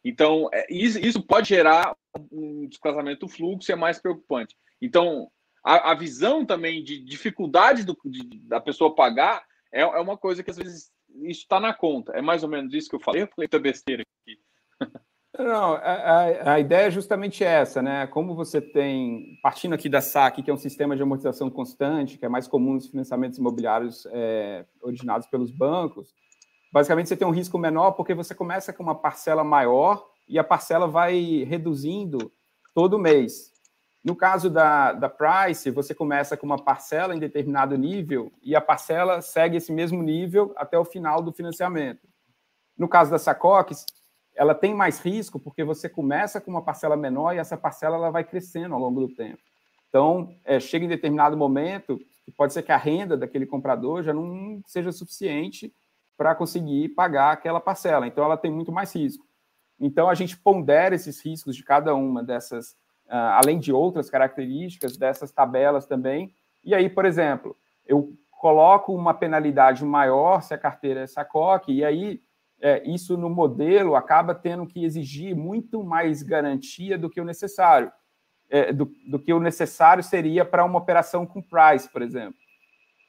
[0.04, 1.96] Então, é, isso, pode gerar
[2.32, 4.56] um desplazamento do fluxo e é mais preocupante.
[4.82, 5.30] Então,
[5.64, 10.44] a, a visão também de dificuldade do, de, da pessoa pagar é, é, uma coisa
[10.44, 10.92] que às vezes
[11.24, 12.14] isso está na conta.
[12.14, 13.24] É mais ou menos isso que eu falei.
[13.24, 14.40] Eu falei besteira aqui.
[15.38, 18.06] Não, a, a, ideia é justamente essa, né?
[18.06, 22.26] Como você tem, partindo aqui da SAC, que é um sistema de amortização constante, que
[22.26, 26.14] é mais comum nos financiamentos imobiliários é, originados pelos bancos,
[26.72, 30.44] basicamente você tem um risco menor porque você começa com uma parcela maior e a
[30.44, 32.32] parcela vai reduzindo
[32.76, 33.52] todo mês.
[34.04, 38.62] No caso da, da Price, você começa com uma parcela em determinado nível e a
[38.62, 42.08] parcela segue esse mesmo nível até o final do financiamento.
[42.78, 43.86] No caso da Sacox,
[44.36, 48.10] ela tem mais risco porque você começa com uma parcela menor e essa parcela ela
[48.10, 49.40] vai crescendo ao longo do tempo.
[49.90, 52.00] Então, é, chega em determinado momento,
[52.36, 55.72] pode ser que a renda daquele comprador já não seja suficiente
[56.18, 58.08] para conseguir pagar aquela parcela.
[58.08, 59.24] Então, ela tem muito mais risco.
[59.80, 62.72] Então, a gente pondera esses riscos de cada uma dessas,
[63.08, 66.34] uh, além de outras características dessas tabelas também.
[66.64, 67.56] E aí, por exemplo,
[67.86, 72.22] eu coloco uma penalidade maior se a carteira é SACOC, e aí
[72.64, 77.92] é, isso no modelo acaba tendo que exigir muito mais garantia do que o necessário,
[78.50, 82.36] é, do, do, que o necessário seria para uma operação com price, por exemplo.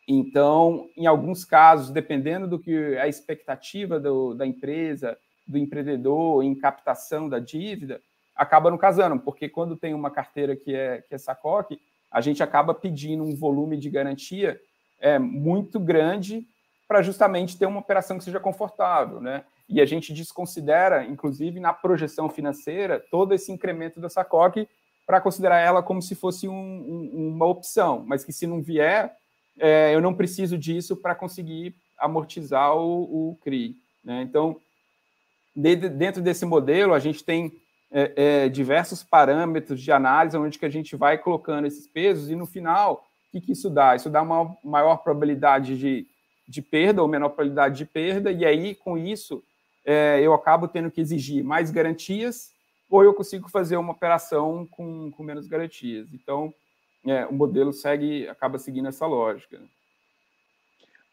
[0.08, 6.52] Então, em alguns casos, dependendo do que a expectativa do, da empresa, do empreendedor em
[6.56, 8.00] captação da dívida,
[8.34, 11.80] acaba não casando, porque quando tem uma carteira que é, que é SACOC,
[12.10, 14.60] a gente acaba pedindo um volume de garantia
[14.98, 16.44] é, muito grande
[16.86, 19.44] para justamente ter uma operação que seja confortável, né?
[19.68, 24.68] E a gente desconsidera, inclusive na projeção financeira, todo esse incremento da SACOC
[25.06, 29.14] para considerar ela como se fosse um, um, uma opção, mas que se não vier,
[29.58, 33.76] é, eu não preciso disso para conseguir amortizar o, o CRI.
[34.02, 34.22] Né?
[34.22, 34.56] Então,
[35.54, 37.52] de, dentro desse modelo, a gente tem
[37.90, 42.34] é, é, diversos parâmetros de análise onde que a gente vai colocando esses pesos e
[42.34, 43.94] no final, o que, que isso dá?
[43.94, 46.06] Isso dá uma maior probabilidade de
[46.46, 49.42] de perda ou menor probabilidade de perda, e aí, com isso,
[49.84, 52.52] é, eu acabo tendo que exigir mais garantias,
[52.90, 56.12] ou eu consigo fazer uma operação com, com menos garantias.
[56.12, 56.52] Então,
[57.06, 59.60] é, o modelo segue, acaba seguindo essa lógica.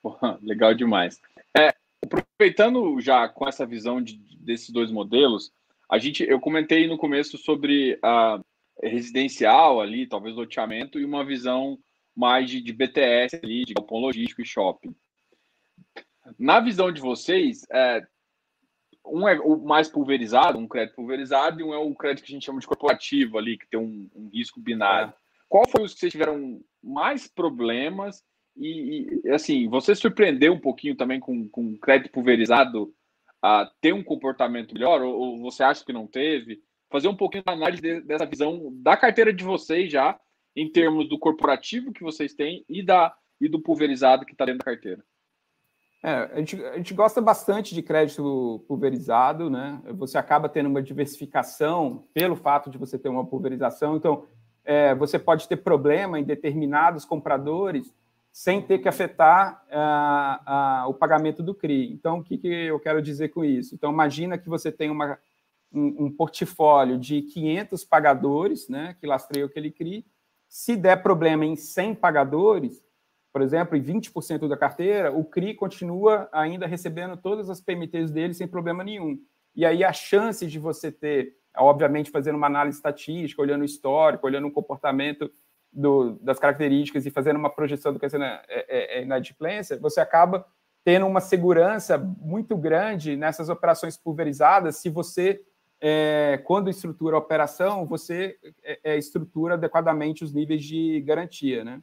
[0.42, 1.22] legal demais.
[1.58, 1.74] É,
[2.04, 5.52] aproveitando já com essa visão de, desses dois modelos,
[5.90, 8.40] a gente, eu comentei no começo sobre a,
[8.82, 11.78] residencial ali, talvez loteamento, e uma visão
[12.16, 14.96] mais de, de BTS ali, de galpão logístico e shopping.
[16.38, 18.06] Na visão de vocês, é,
[19.06, 22.36] um é o mais pulverizado, um crédito pulverizado, e um é o crédito que a
[22.36, 25.10] gente chama de corporativo ali, que tem um, um risco binário.
[25.10, 25.14] É.
[25.50, 28.24] Qual foi os que vocês tiveram mais problemas?
[28.56, 32.94] E, e, assim, você surpreendeu um pouquinho também com, com crédito pulverizado
[33.42, 36.62] a ter um comportamento melhor, ou, ou você acha que não teve?
[36.92, 40.20] Fazer um pouquinho da análise de, dessa visão da carteira de vocês já,
[40.56, 44.60] em termos do corporativo que vocês têm e, da, e do pulverizado que está dentro
[44.60, 45.04] da carteira.
[46.04, 49.80] É, a, gente, a gente gosta bastante de crédito pulverizado, né?
[49.94, 53.96] Você acaba tendo uma diversificação pelo fato de você ter uma pulverização.
[53.96, 54.26] Então,
[54.64, 57.94] é, você pode ter problema em determinados compradores
[58.32, 61.92] sem ter que afetar uh, o pagamento do CRI.
[61.92, 63.76] Então, o que, que, eu quero dizer com isso?
[63.76, 65.20] Então, imagina que você tem uma,
[65.72, 70.06] um, um, portfólio de 500 pagadores, né, que lastreiam aquele CRI.
[70.48, 72.82] Se der problema em 100 pagadores,
[73.32, 78.34] por exemplo, em 20% da carteira, o CRI continua ainda recebendo todas as PMTs dele
[78.34, 79.18] sem problema nenhum.
[79.56, 84.26] E aí a chance de você ter, obviamente, fazendo uma análise estatística, olhando o histórico,
[84.26, 85.32] olhando o comportamento
[85.72, 88.10] do, das características e fazendo uma projeção do que é,
[88.50, 90.46] é, é inadimplência, você acaba
[90.84, 95.42] tendo uma segurança muito grande nessas operações pulverizadas se você,
[95.80, 101.64] é, quando estrutura a operação, você é, é, estrutura adequadamente os níveis de garantia.
[101.64, 101.82] Né?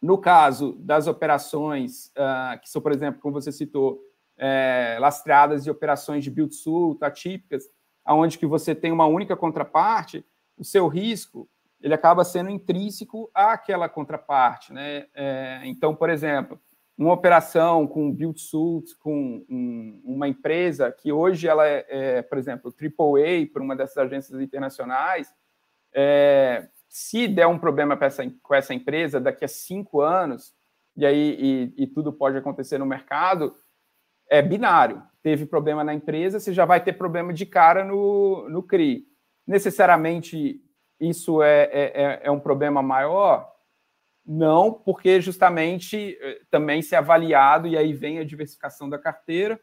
[0.00, 4.00] No caso das operações, uh, que são, por exemplo, como você citou,
[4.38, 7.64] é, lastreadas de operações de build-suit atípicas,
[8.06, 10.24] onde que você tem uma única contraparte,
[10.56, 11.48] o seu risco
[11.80, 14.72] ele acaba sendo intrínseco àquela contraparte.
[14.72, 15.06] Né?
[15.14, 16.60] É, então, por exemplo,
[16.96, 22.38] uma operação com build suit com um, uma empresa que hoje ela é, é, por
[22.38, 25.32] exemplo, AAA para uma dessas agências internacionais,
[25.92, 30.54] é, se der um problema essa, com essa empresa daqui a cinco anos,
[30.96, 33.54] e aí e, e tudo pode acontecer no mercado,
[34.28, 35.02] é binário.
[35.22, 39.06] Teve problema na empresa, você já vai ter problema de cara no, no CRI.
[39.46, 40.62] Necessariamente
[40.98, 43.52] isso é, é, é, é um problema maior?
[44.26, 49.58] Não, porque justamente eh, também se é avaliado, e aí vem a diversificação da carteira,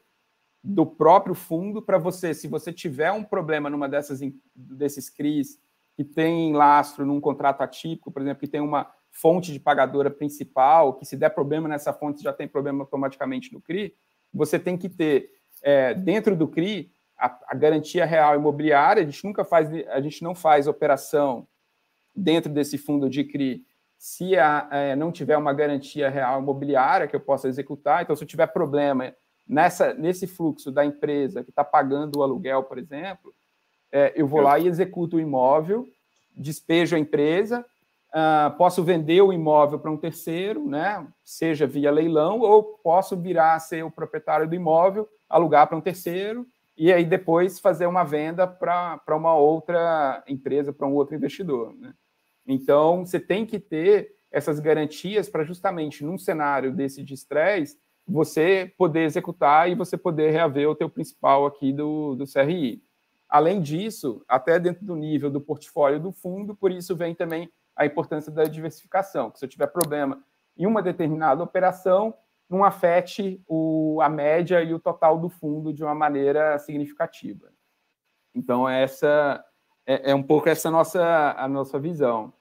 [0.63, 4.21] do próprio fundo, para você, se você tiver um problema numa dessas
[4.55, 5.59] desses CRIs
[5.95, 10.93] que tem lastro num contrato atípico, por exemplo, que tem uma fonte de pagadora principal,
[10.93, 13.95] que se der problema nessa fonte já tem problema automaticamente no CRI,
[14.33, 15.29] você tem que ter
[15.63, 20.21] é, dentro do CRI a, a, garantia real imobiliária, a gente nunca faz, a gente
[20.21, 21.47] não faz operação
[22.13, 23.65] dentro desse fundo de CRI
[23.97, 28.03] se a, é, não tiver uma garantia real imobiliária que eu possa executar.
[28.03, 29.15] Então, se eu tiver problema
[29.47, 33.33] nessa, nesse fluxo da empresa que está pagando o aluguel, por exemplo,
[33.95, 35.87] é, eu vou lá e executo o imóvel,
[36.35, 37.65] despejo a empresa,
[38.09, 43.53] uh, posso vender o imóvel para um terceiro, né, seja via leilão, ou posso virar
[43.53, 46.45] a ser o proprietário do imóvel, alugar para um terceiro,
[46.77, 51.73] e aí depois fazer uma venda para uma outra empresa, para um outro investidor.
[51.79, 51.93] Né?
[52.45, 58.73] Então, você tem que ter essas garantias para justamente num cenário desse de estresse, você
[58.77, 62.83] poder executar e você poder reaver o teu principal aqui do, do CRI.
[63.29, 67.85] Além disso, até dentro do nível do portfólio do fundo, por isso vem também a
[67.85, 69.31] importância da diversificação.
[69.31, 70.23] Que se eu tiver problema
[70.57, 72.13] em uma determinada operação,
[72.49, 77.51] não afete o, a média e o total do fundo de uma maneira significativa.
[78.33, 79.43] Então, essa
[79.85, 82.33] é, é um pouco essa nossa, a nossa visão.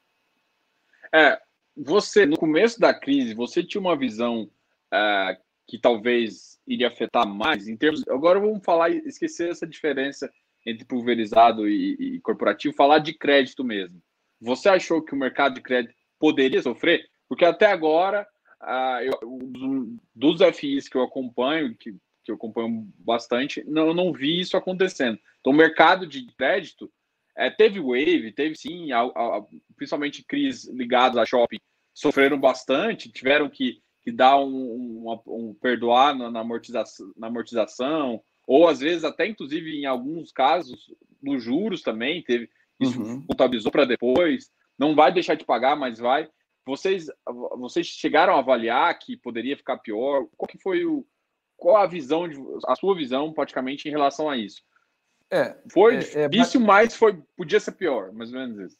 [1.12, 1.41] É,
[1.76, 4.51] você, no começo da crise, você tinha uma visão
[4.93, 8.07] é, que talvez iria afetar mais em termos.
[8.09, 10.30] Agora vamos falar, esquecer essa diferença
[10.64, 14.00] entre pulverizado e, e corporativo, falar de crédito mesmo.
[14.40, 17.04] Você achou que o mercado de crédito poderia sofrer?
[17.28, 18.26] Porque até agora
[18.60, 19.18] ah, eu,
[20.14, 21.92] dos FIs que eu acompanho, que,
[22.24, 25.18] que eu acompanho bastante, não, eu não vi isso acontecendo.
[25.40, 26.90] Então, o mercado de crédito
[27.36, 29.44] é, teve wave, teve sim, a, a,
[29.76, 31.58] principalmente crises ligadas a shopping,
[31.92, 38.22] sofreram bastante, tiveram que, que dar um, um, um perdoar na, na, amortização, na amortização,
[38.47, 40.92] ou às vezes até, inclusive, em alguns casos,
[41.22, 42.49] nos juros também, teve
[42.80, 43.24] isso uhum.
[43.26, 46.28] contabilizou para depois, não vai deixar de pagar, mas vai.
[46.66, 47.07] Vocês,
[47.57, 50.26] vocês chegaram a avaliar que poderia ficar pior?
[50.36, 51.07] Qual que foi o,
[51.57, 52.36] qual a visão de,
[52.66, 54.62] a sua visão praticamente em relação a isso?
[55.30, 58.78] É, foi é, é difícil, é, mas foi podia ser pior, mais ou menos isso.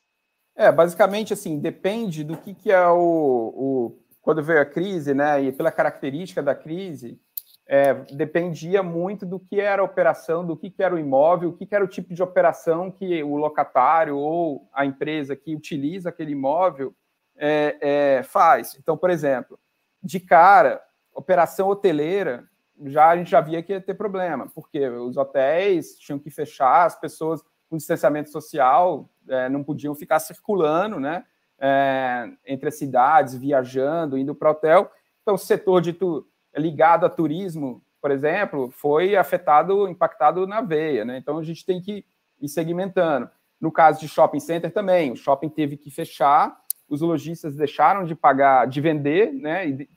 [0.57, 5.43] É, basicamente assim, depende do que, que é o, o quando veio a crise, né?
[5.43, 7.21] E pela característica da crise,
[7.67, 11.53] é, dependia muito do que era a operação, do que, que era o imóvel, o
[11.53, 16.11] que, que era o tipo de operação que o locatário ou a empresa que utiliza
[16.11, 16.95] aquele imóvel
[17.37, 18.77] é, é, faz.
[18.79, 19.59] Então, por exemplo,
[20.03, 20.83] de cara,
[21.15, 22.45] operação hoteleira,
[22.87, 26.85] já a gente já via que ia ter problema, porque os hotéis tinham que fechar,
[26.85, 31.25] as pessoas com distanciamento social é, não podiam ficar circulando, né?
[31.59, 34.91] É, entre as cidades, viajando, indo para hotel.
[35.23, 36.27] Então, setor de tu,
[36.57, 41.19] ligado a turismo, por exemplo, foi afetado, impactado na veia, né?
[41.19, 42.05] Então, a gente tem que
[42.41, 43.29] ir segmentando.
[43.61, 46.55] No caso de shopping center também, o shopping teve que fechar,
[46.89, 49.69] os lojistas deixaram de pagar, de vender, né?
[49.69, 49.89] E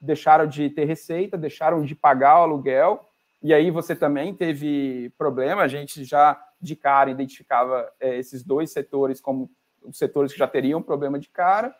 [0.00, 3.08] deixaram de ter receita, deixaram de pagar o aluguel,
[3.42, 8.72] e aí você também teve problema, a gente já de cara identificava é, esses dois
[8.72, 9.50] setores como
[9.82, 11.74] os setores que já teriam problema de cara,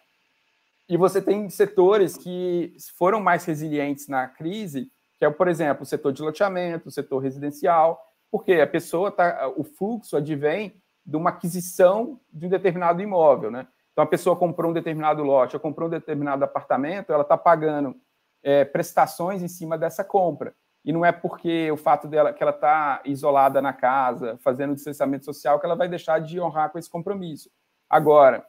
[0.89, 5.87] e você tem setores que foram mais resilientes na crise, que é, por exemplo, o
[5.87, 11.30] setor de loteamento, o setor residencial, porque a pessoa tá, o fluxo advém de uma
[11.30, 13.66] aquisição de um determinado imóvel, né?
[13.93, 17.97] Então a pessoa comprou um determinado lote, ou comprou um determinado apartamento, ela está pagando
[18.43, 20.55] é, prestações em cima dessa compra.
[20.84, 25.24] E não é porque o fato dela que ela está isolada na casa, fazendo distanciamento
[25.24, 27.51] social, que ela vai deixar de honrar com esse compromisso.
[27.89, 28.47] Agora,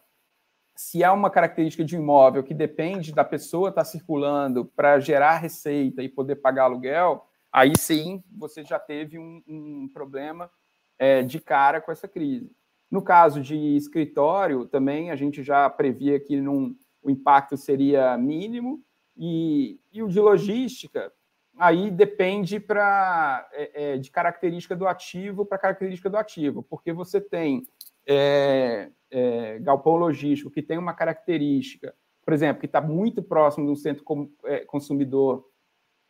[0.77, 5.37] se há uma característica de imóvel que depende da pessoa estar tá circulando para gerar
[5.37, 10.51] receita e poder pagar aluguel, aí sim você já teve um, um problema
[10.99, 12.55] é, de cara com essa crise.
[12.91, 18.79] No caso de escritório, também a gente já previa que num, o impacto seria mínimo,
[19.17, 21.11] e, e o de logística,
[21.57, 27.19] aí depende pra, é, é, de característica do ativo para característica do ativo, porque você
[27.19, 27.65] tem
[28.07, 31.93] é, é, galpão logístico que tem uma característica,
[32.23, 35.45] por exemplo, que está muito próximo de um centro com, é, consumidor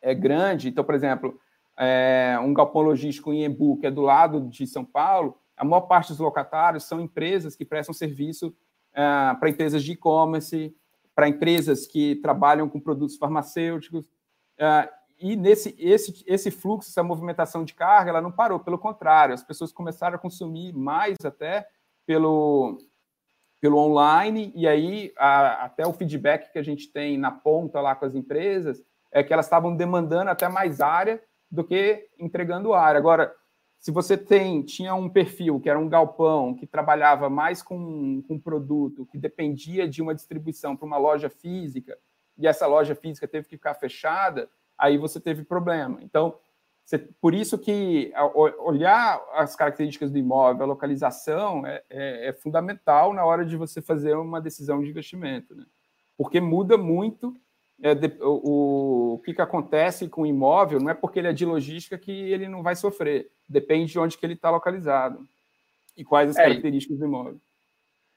[0.00, 1.38] é, grande, então, por exemplo,
[1.76, 5.82] é, um galpão logístico em Embu, que é do lado de São Paulo, a maior
[5.82, 8.54] parte dos locatários são empresas que prestam serviço
[9.38, 10.74] para empresas de e-commerce,
[11.18, 14.06] para empresas que trabalham com produtos farmacêuticos.
[14.56, 14.88] Uh,
[15.18, 19.42] e nesse esse, esse fluxo, essa movimentação de carga, ela não parou, pelo contrário, as
[19.42, 21.66] pessoas começaram a consumir mais até
[22.08, 22.78] pelo,
[23.60, 27.94] pelo online, e aí a, até o feedback que a gente tem na ponta lá
[27.94, 28.82] com as empresas
[29.12, 32.98] é que elas estavam demandando até mais área do que entregando área.
[32.98, 33.30] Agora,
[33.78, 38.40] se você tem tinha um perfil que era um galpão que trabalhava mais com, com
[38.40, 41.98] produto que dependia de uma distribuição para uma loja física
[42.38, 44.48] e essa loja física teve que ficar fechada,
[44.78, 45.98] aí você teve problema.
[46.02, 46.38] Então,
[47.20, 48.12] por isso que
[48.58, 53.82] olhar as características do imóvel, a localização é, é, é, fundamental na hora de você
[53.82, 55.66] fazer uma decisão de investimento, né?
[56.16, 57.36] porque muda muito
[57.82, 61.32] é, de, o, o que, que acontece com o imóvel, não é porque ele é
[61.32, 65.26] de logística que ele não vai sofrer depende de onde que ele está localizado
[65.96, 67.40] e quais as é, características do imóvel.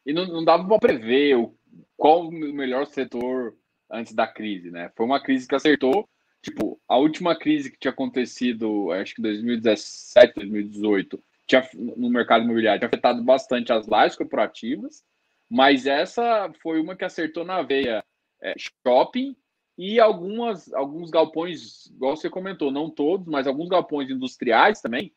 [0.06, 1.56] E não, não dava para prever o,
[1.96, 3.56] qual o melhor setor
[3.90, 4.92] antes da crise, né?
[4.96, 6.08] Foi uma crise que acertou.
[6.42, 12.80] Tipo, a última crise que tinha acontecido, acho que 2017, 2018, tinha, no mercado imobiliário,
[12.80, 15.04] tinha afetado bastante as lajes corporativas,
[15.50, 18.04] mas essa foi uma que acertou na veia
[18.42, 19.36] é, shopping
[19.78, 25.14] e algumas, alguns galpões, igual você comentou, não todos, mas alguns galpões industriais também,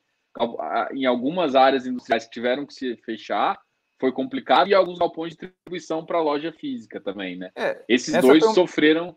[0.93, 3.59] em algumas áreas industriais que tiveram que se fechar,
[4.01, 7.51] foi complicado, e alguns galpões de distribuição para loja física também, né?
[7.57, 8.53] É, Esses dois um...
[8.53, 9.16] sofreram.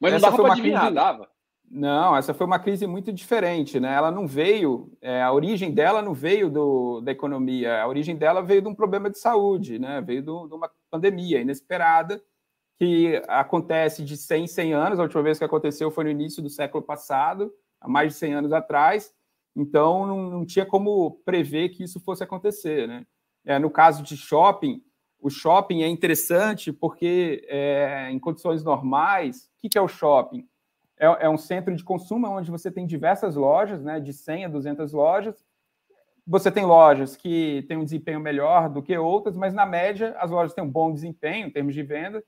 [0.00, 0.94] Mas essa não dava para adivinhar, crise...
[0.94, 1.28] dava.
[1.70, 3.94] Não, essa foi uma crise muito diferente, né?
[3.94, 8.42] Ela não veio, é, a origem dela não veio do, da economia, a origem dela
[8.42, 10.00] veio de um problema de saúde, né?
[10.00, 12.22] Veio do, de uma pandemia inesperada
[12.78, 14.98] que acontece de 100 em 100 anos.
[14.98, 18.34] A última vez que aconteceu foi no início do século passado, há mais de 100
[18.34, 19.12] anos atrás.
[19.54, 22.86] Então, não, não tinha como prever que isso fosse acontecer.
[22.86, 23.04] Né?
[23.44, 24.82] É, no caso de shopping,
[25.20, 30.46] o shopping é interessante porque, é, em condições normais, o que, que é o shopping?
[30.98, 34.48] É, é, um centro de consumo onde você tem diversas lojas, né, de 100 a
[34.48, 35.44] 200 lojas.
[36.26, 40.30] Você tem lojas que têm um desempenho melhor do que outras, mas, na média, as
[40.30, 42.22] lojas têm um bom desempenho em termos de venda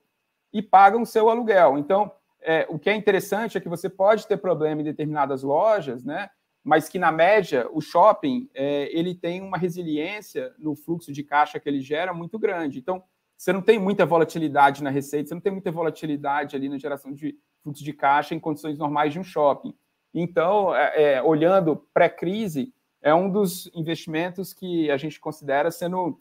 [0.52, 1.78] e pagam o seu aluguel.
[1.78, 2.10] Então,
[2.40, 6.30] é, o que é interessante é que você pode ter problema em determinadas lojas, né?
[6.62, 11.58] Mas que na média o shopping é, ele tem uma resiliência no fluxo de caixa
[11.58, 12.78] que ele gera muito grande.
[12.78, 13.02] Então
[13.36, 17.12] você não tem muita volatilidade na receita, você não tem muita volatilidade ali na geração
[17.12, 19.74] de fluxo de caixa em condições normais de um shopping.
[20.12, 26.20] Então, é, é, olhando pré-crise, é um dos investimentos que a gente considera sendo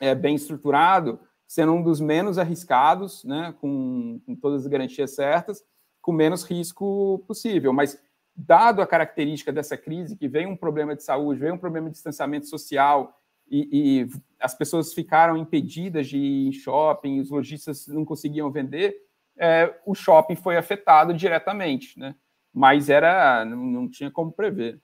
[0.00, 5.64] é, bem estruturado, sendo um dos menos arriscados, né, com, com todas as garantias certas,
[6.00, 7.72] com menos risco possível.
[7.72, 8.00] Mas,
[8.46, 11.94] dado a característica dessa crise, que vem um problema de saúde, vem um problema de
[11.94, 13.16] distanciamento social,
[13.50, 18.96] e, e as pessoas ficaram impedidas de ir em shopping, os lojistas não conseguiam vender,
[19.36, 22.14] é, o shopping foi afetado diretamente, né?
[22.52, 24.80] Mas era, não, não tinha como prever.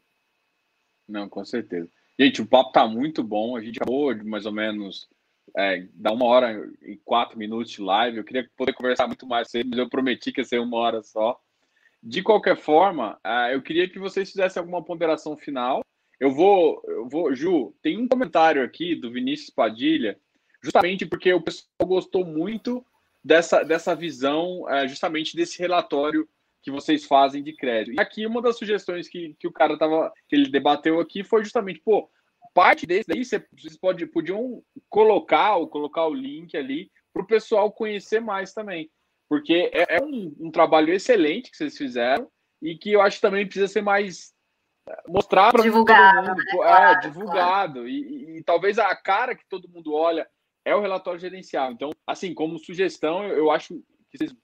[1.06, 1.90] Não, com certeza.
[2.18, 3.56] Gente, o papo tá muito bom.
[3.56, 5.08] A gente acabou de mais ou menos
[5.56, 8.18] é, dar uma hora e quatro minutos de live.
[8.18, 11.38] Eu queria poder conversar muito mais mas eu prometi que ia ser uma hora só.
[12.08, 15.80] De qualquer forma, uh, eu queria que vocês fizessem alguma ponderação final.
[16.20, 20.16] Eu vou, eu vou, Ju, tem um comentário aqui do Vinícius Padilha,
[20.62, 22.86] justamente porque o pessoal gostou muito
[23.24, 26.28] dessa, dessa visão, uh, justamente desse relatório
[26.62, 27.96] que vocês fazem de crédito.
[27.96, 31.42] E aqui uma das sugestões que, que o cara tava, que ele debateu aqui foi
[31.42, 32.08] justamente, pô,
[32.54, 37.72] parte desse daí vocês pode, podiam colocar ou colocar o link ali para o pessoal
[37.72, 38.88] conhecer mais também.
[39.28, 42.28] Porque é, é um, um, trabalho excelente que vocês fizeram
[42.62, 44.32] e que eu acho que também precisa ser mais
[44.88, 44.94] é,
[45.28, 46.38] para divulgado, todo mundo.
[46.38, 46.44] Né?
[46.50, 47.72] É, claro, divulgado.
[47.74, 47.88] Claro.
[47.88, 50.28] E, e, e, talvez a cara que todo mundo olha
[50.64, 51.72] é o relatório gerencial.
[51.72, 53.74] Então, assim, como sugestão, eu, eu acho
[54.10, 54.34] que, vocês,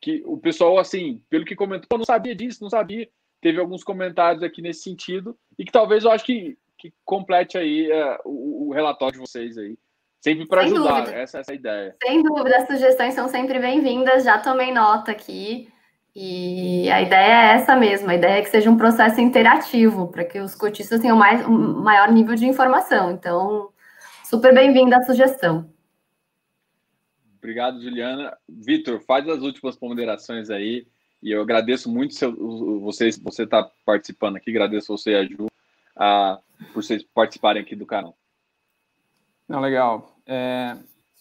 [0.00, 3.08] que o pessoal, assim, pelo que comentou, não sabia disso, não sabia.
[3.40, 7.92] Teve alguns comentários aqui nesse sentido, e que talvez eu acho que que complete aí
[7.92, 9.76] uh, o, o, relatório de vocês aí.
[10.20, 11.96] Sempre para ajudar, essa, essa é a ideia.
[12.04, 15.72] Sem dúvida, as sugestões são sempre bem-vindas, já tomei nota aqui.
[16.14, 20.24] E a ideia é essa mesmo, a ideia é que seja um processo interativo, para
[20.24, 23.12] que os cotistas tenham mais, um maior nível de informação.
[23.12, 23.70] Então,
[24.24, 25.72] super bem-vinda a sugestão.
[27.38, 28.36] Obrigado, Juliana.
[28.46, 30.86] Vitor, faz as últimas ponderações aí.
[31.22, 32.34] E eu agradeço muito seu,
[32.80, 35.46] vocês, você estar tá participando aqui, agradeço você e a Ju
[36.72, 38.16] por vocês participarem aqui do canal.
[39.50, 40.16] Não, legal.
[40.24, 40.76] É,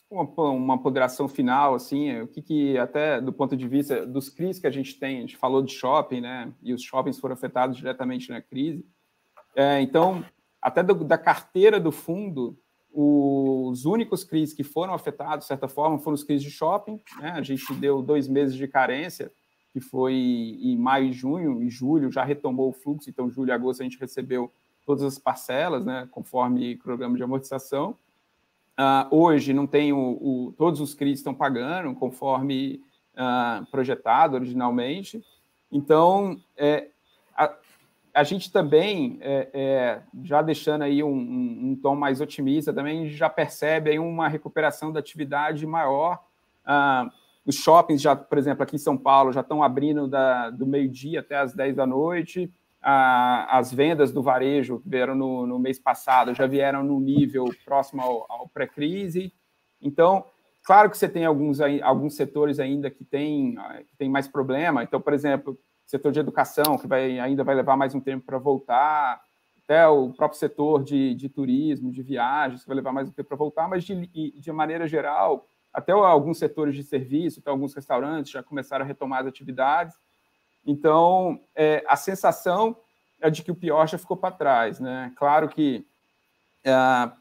[0.08, 4.60] uma, uma ponderação final, assim, o que, que, até do ponto de vista dos CRIs
[4.60, 7.76] que a gente tem, a gente falou de shopping, né, e os shoppings foram afetados
[7.76, 8.86] diretamente na crise.
[9.56, 10.24] É, então,
[10.62, 12.56] até do, da carteira do fundo,
[12.94, 17.32] os únicos CRIs que foram afetados, de certa forma, foram os CRIs de shopping, né,
[17.32, 19.32] a gente deu dois meses de carência,
[19.74, 23.54] que foi em maio e junho, em julho já retomou o fluxo, então julho e
[23.54, 24.52] agosto a gente recebeu
[24.86, 27.98] todas as parcelas, né, conforme programa de amortização.
[28.80, 32.82] Uh, hoje não tem o, o, todos os CRIs estão pagando conforme
[33.14, 35.22] uh, projetado originalmente.
[35.70, 36.88] Então, é,
[37.36, 37.54] a,
[38.14, 43.10] a, gente também, é, é, já deixando aí um, um, um, tom mais otimista, também
[43.10, 46.24] já percebe aí uma recuperação da atividade maior.
[46.66, 47.12] Uh,
[47.46, 51.20] os shoppings, já, por exemplo, aqui em São Paulo, já estão abrindo da, do meio-dia
[51.20, 52.50] até as 10 da noite
[52.82, 58.26] as vendas do varejo vieram no, no, mês passado já vieram no nível próximo ao,
[58.30, 59.34] ao pré-crise.
[59.82, 60.26] Então,
[60.64, 63.56] claro que você tem alguns, alguns setores ainda que tem,
[63.88, 64.84] que tem mais problema.
[64.84, 68.38] Então, por exemplo, setor de educação, que vai, ainda vai levar mais um tempo para
[68.38, 69.20] voltar,
[69.64, 73.30] até o próprio setor de, de turismo, de viagens, que vai levar mais um tempo
[73.30, 74.08] para voltar, mas de,
[74.40, 79.22] de maneira geral, até alguns setores de serviço, até alguns restaurantes já começaram a retomar
[79.22, 79.96] as atividades.
[80.66, 82.76] Então, é, a sensação
[83.22, 84.80] é de que o pior já ficou para trás.
[84.80, 85.12] Né?
[85.16, 85.86] Claro que
[86.64, 86.74] é,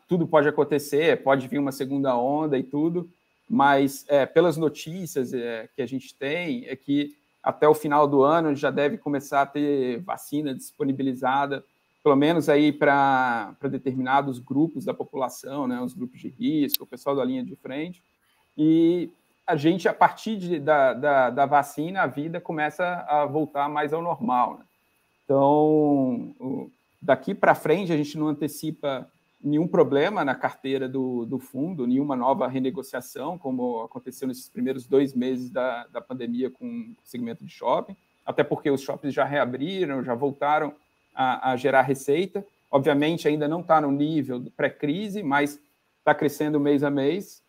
[0.09, 3.11] tudo pode acontecer, pode vir uma segunda onda e tudo,
[3.49, 8.23] mas é, pelas notícias é, que a gente tem, é que até o final do
[8.23, 11.65] ano já deve começar a ter vacina disponibilizada,
[12.03, 17.17] pelo menos aí para determinados grupos da população, né, os grupos de risco, o pessoal
[17.17, 18.03] da linha de frente,
[18.57, 19.11] e
[19.49, 23.95] a gente, a partir de, da, da, da, vacina, a vida começa a voltar mais
[23.95, 24.59] ao normal.
[24.59, 24.65] Né?
[25.25, 26.71] Então,
[27.01, 29.11] daqui para frente, a gente não antecipa
[29.43, 35.15] nenhum problema na carteira do, do fundo, nenhuma nova renegociação, como aconteceu nesses primeiros dois
[35.15, 37.97] meses da, da pandemia com o segmento de shopping,
[38.27, 40.75] até porque os shoppings já reabriram, já voltaram
[41.15, 42.45] a, a gerar receita.
[42.71, 45.59] Obviamente, ainda não está no nível pré-crise, mas
[46.01, 47.43] está crescendo mês a mês.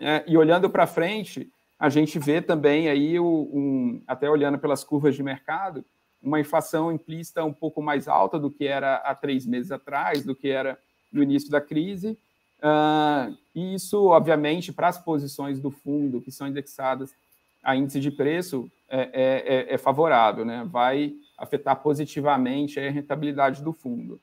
[0.00, 4.82] É, e olhando para frente, a gente vê também aí, o, um, até olhando pelas
[4.82, 5.84] curvas de mercado,
[6.22, 10.34] uma inflação implícita um pouco mais alta do que era há três meses atrás, do
[10.34, 10.78] que era
[11.12, 12.18] no início da crise.
[12.58, 17.14] Uh, e isso, obviamente, para as posições do fundo que são indexadas
[17.62, 20.66] a índice de preço, é, é, é, é favorável, né?
[20.66, 24.14] vai afetar positivamente a rentabilidade do fundo.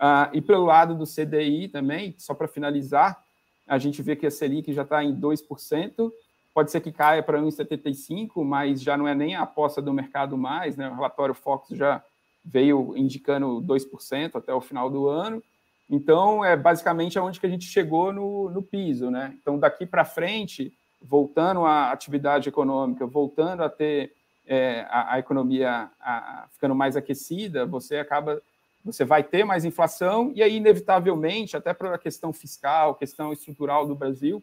[0.00, 3.22] Uh, e pelo lado do CDI também, só para finalizar,
[3.70, 6.12] a gente vê que a Selic já está em 2%,
[6.52, 10.36] pode ser que caia para 1,75%, mas já não é nem a aposta do mercado
[10.36, 10.90] mais, né?
[10.90, 12.02] o relatório Fox já
[12.44, 15.40] veio indicando 2% até o final do ano,
[15.88, 19.08] então é basicamente aonde que a gente chegou no, no piso.
[19.08, 19.36] Né?
[19.40, 24.12] Então daqui para frente, voltando à atividade econômica, voltando a ter
[24.48, 28.42] é, a, a, economia a, ficando mais aquecida, você acaba,
[28.84, 33.86] você vai ter mais inflação e aí inevitavelmente, até para a questão fiscal, questão estrutural
[33.86, 34.42] do Brasil,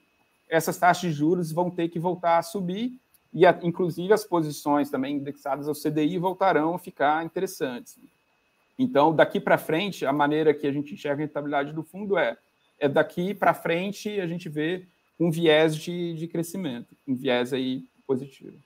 [0.50, 2.94] essas taxas de juros vão ter que voltar a subir
[3.34, 8.00] e, a, inclusive, as posições também indexadas ao CDI voltarão a ficar interessantes.
[8.80, 12.38] Então, daqui para frente, a maneira que a gente enxerga a rentabilidade do fundo é,
[12.80, 14.86] é daqui para frente a gente vê
[15.20, 18.58] um viés de, de crescimento, um viés aí positivo.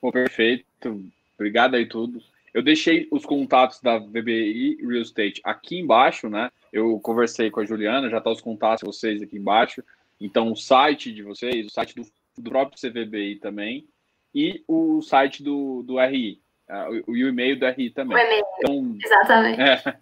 [0.00, 1.04] Bom, perfeito.
[1.36, 2.20] Obrigado aí tudo.
[2.52, 6.50] Eu deixei os contatos da VBI Real Estate aqui embaixo, né?
[6.72, 9.82] Eu conversei com a Juliana, já tá os contatos de vocês aqui embaixo.
[10.20, 12.02] Então, o site de vocês, o site do,
[12.36, 13.88] do próprio CVBI também,
[14.34, 18.16] e o site do, do RI, uh, o, o e-mail do RI também.
[18.16, 19.60] O e-mail, então, exatamente.
[19.60, 19.98] É,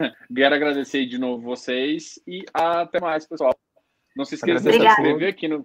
[0.34, 3.56] quero agradecer de novo vocês e até mais, pessoal.
[4.16, 5.64] Não se esqueça de se inscrever aqui no.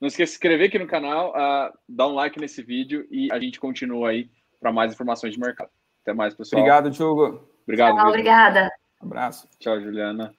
[0.00, 3.30] Não esqueça de se inscrever aqui no canal, uh, dar um like nesse vídeo e
[3.32, 5.70] a gente continua aí para mais informações de mercado.
[6.02, 6.60] Até mais, pessoal.
[6.60, 7.48] Obrigado, Diogo.
[7.64, 7.96] Obrigado.
[7.96, 8.70] Tchau, obrigada.
[9.02, 9.48] Um abraço.
[9.58, 10.34] Tchau, Juliana.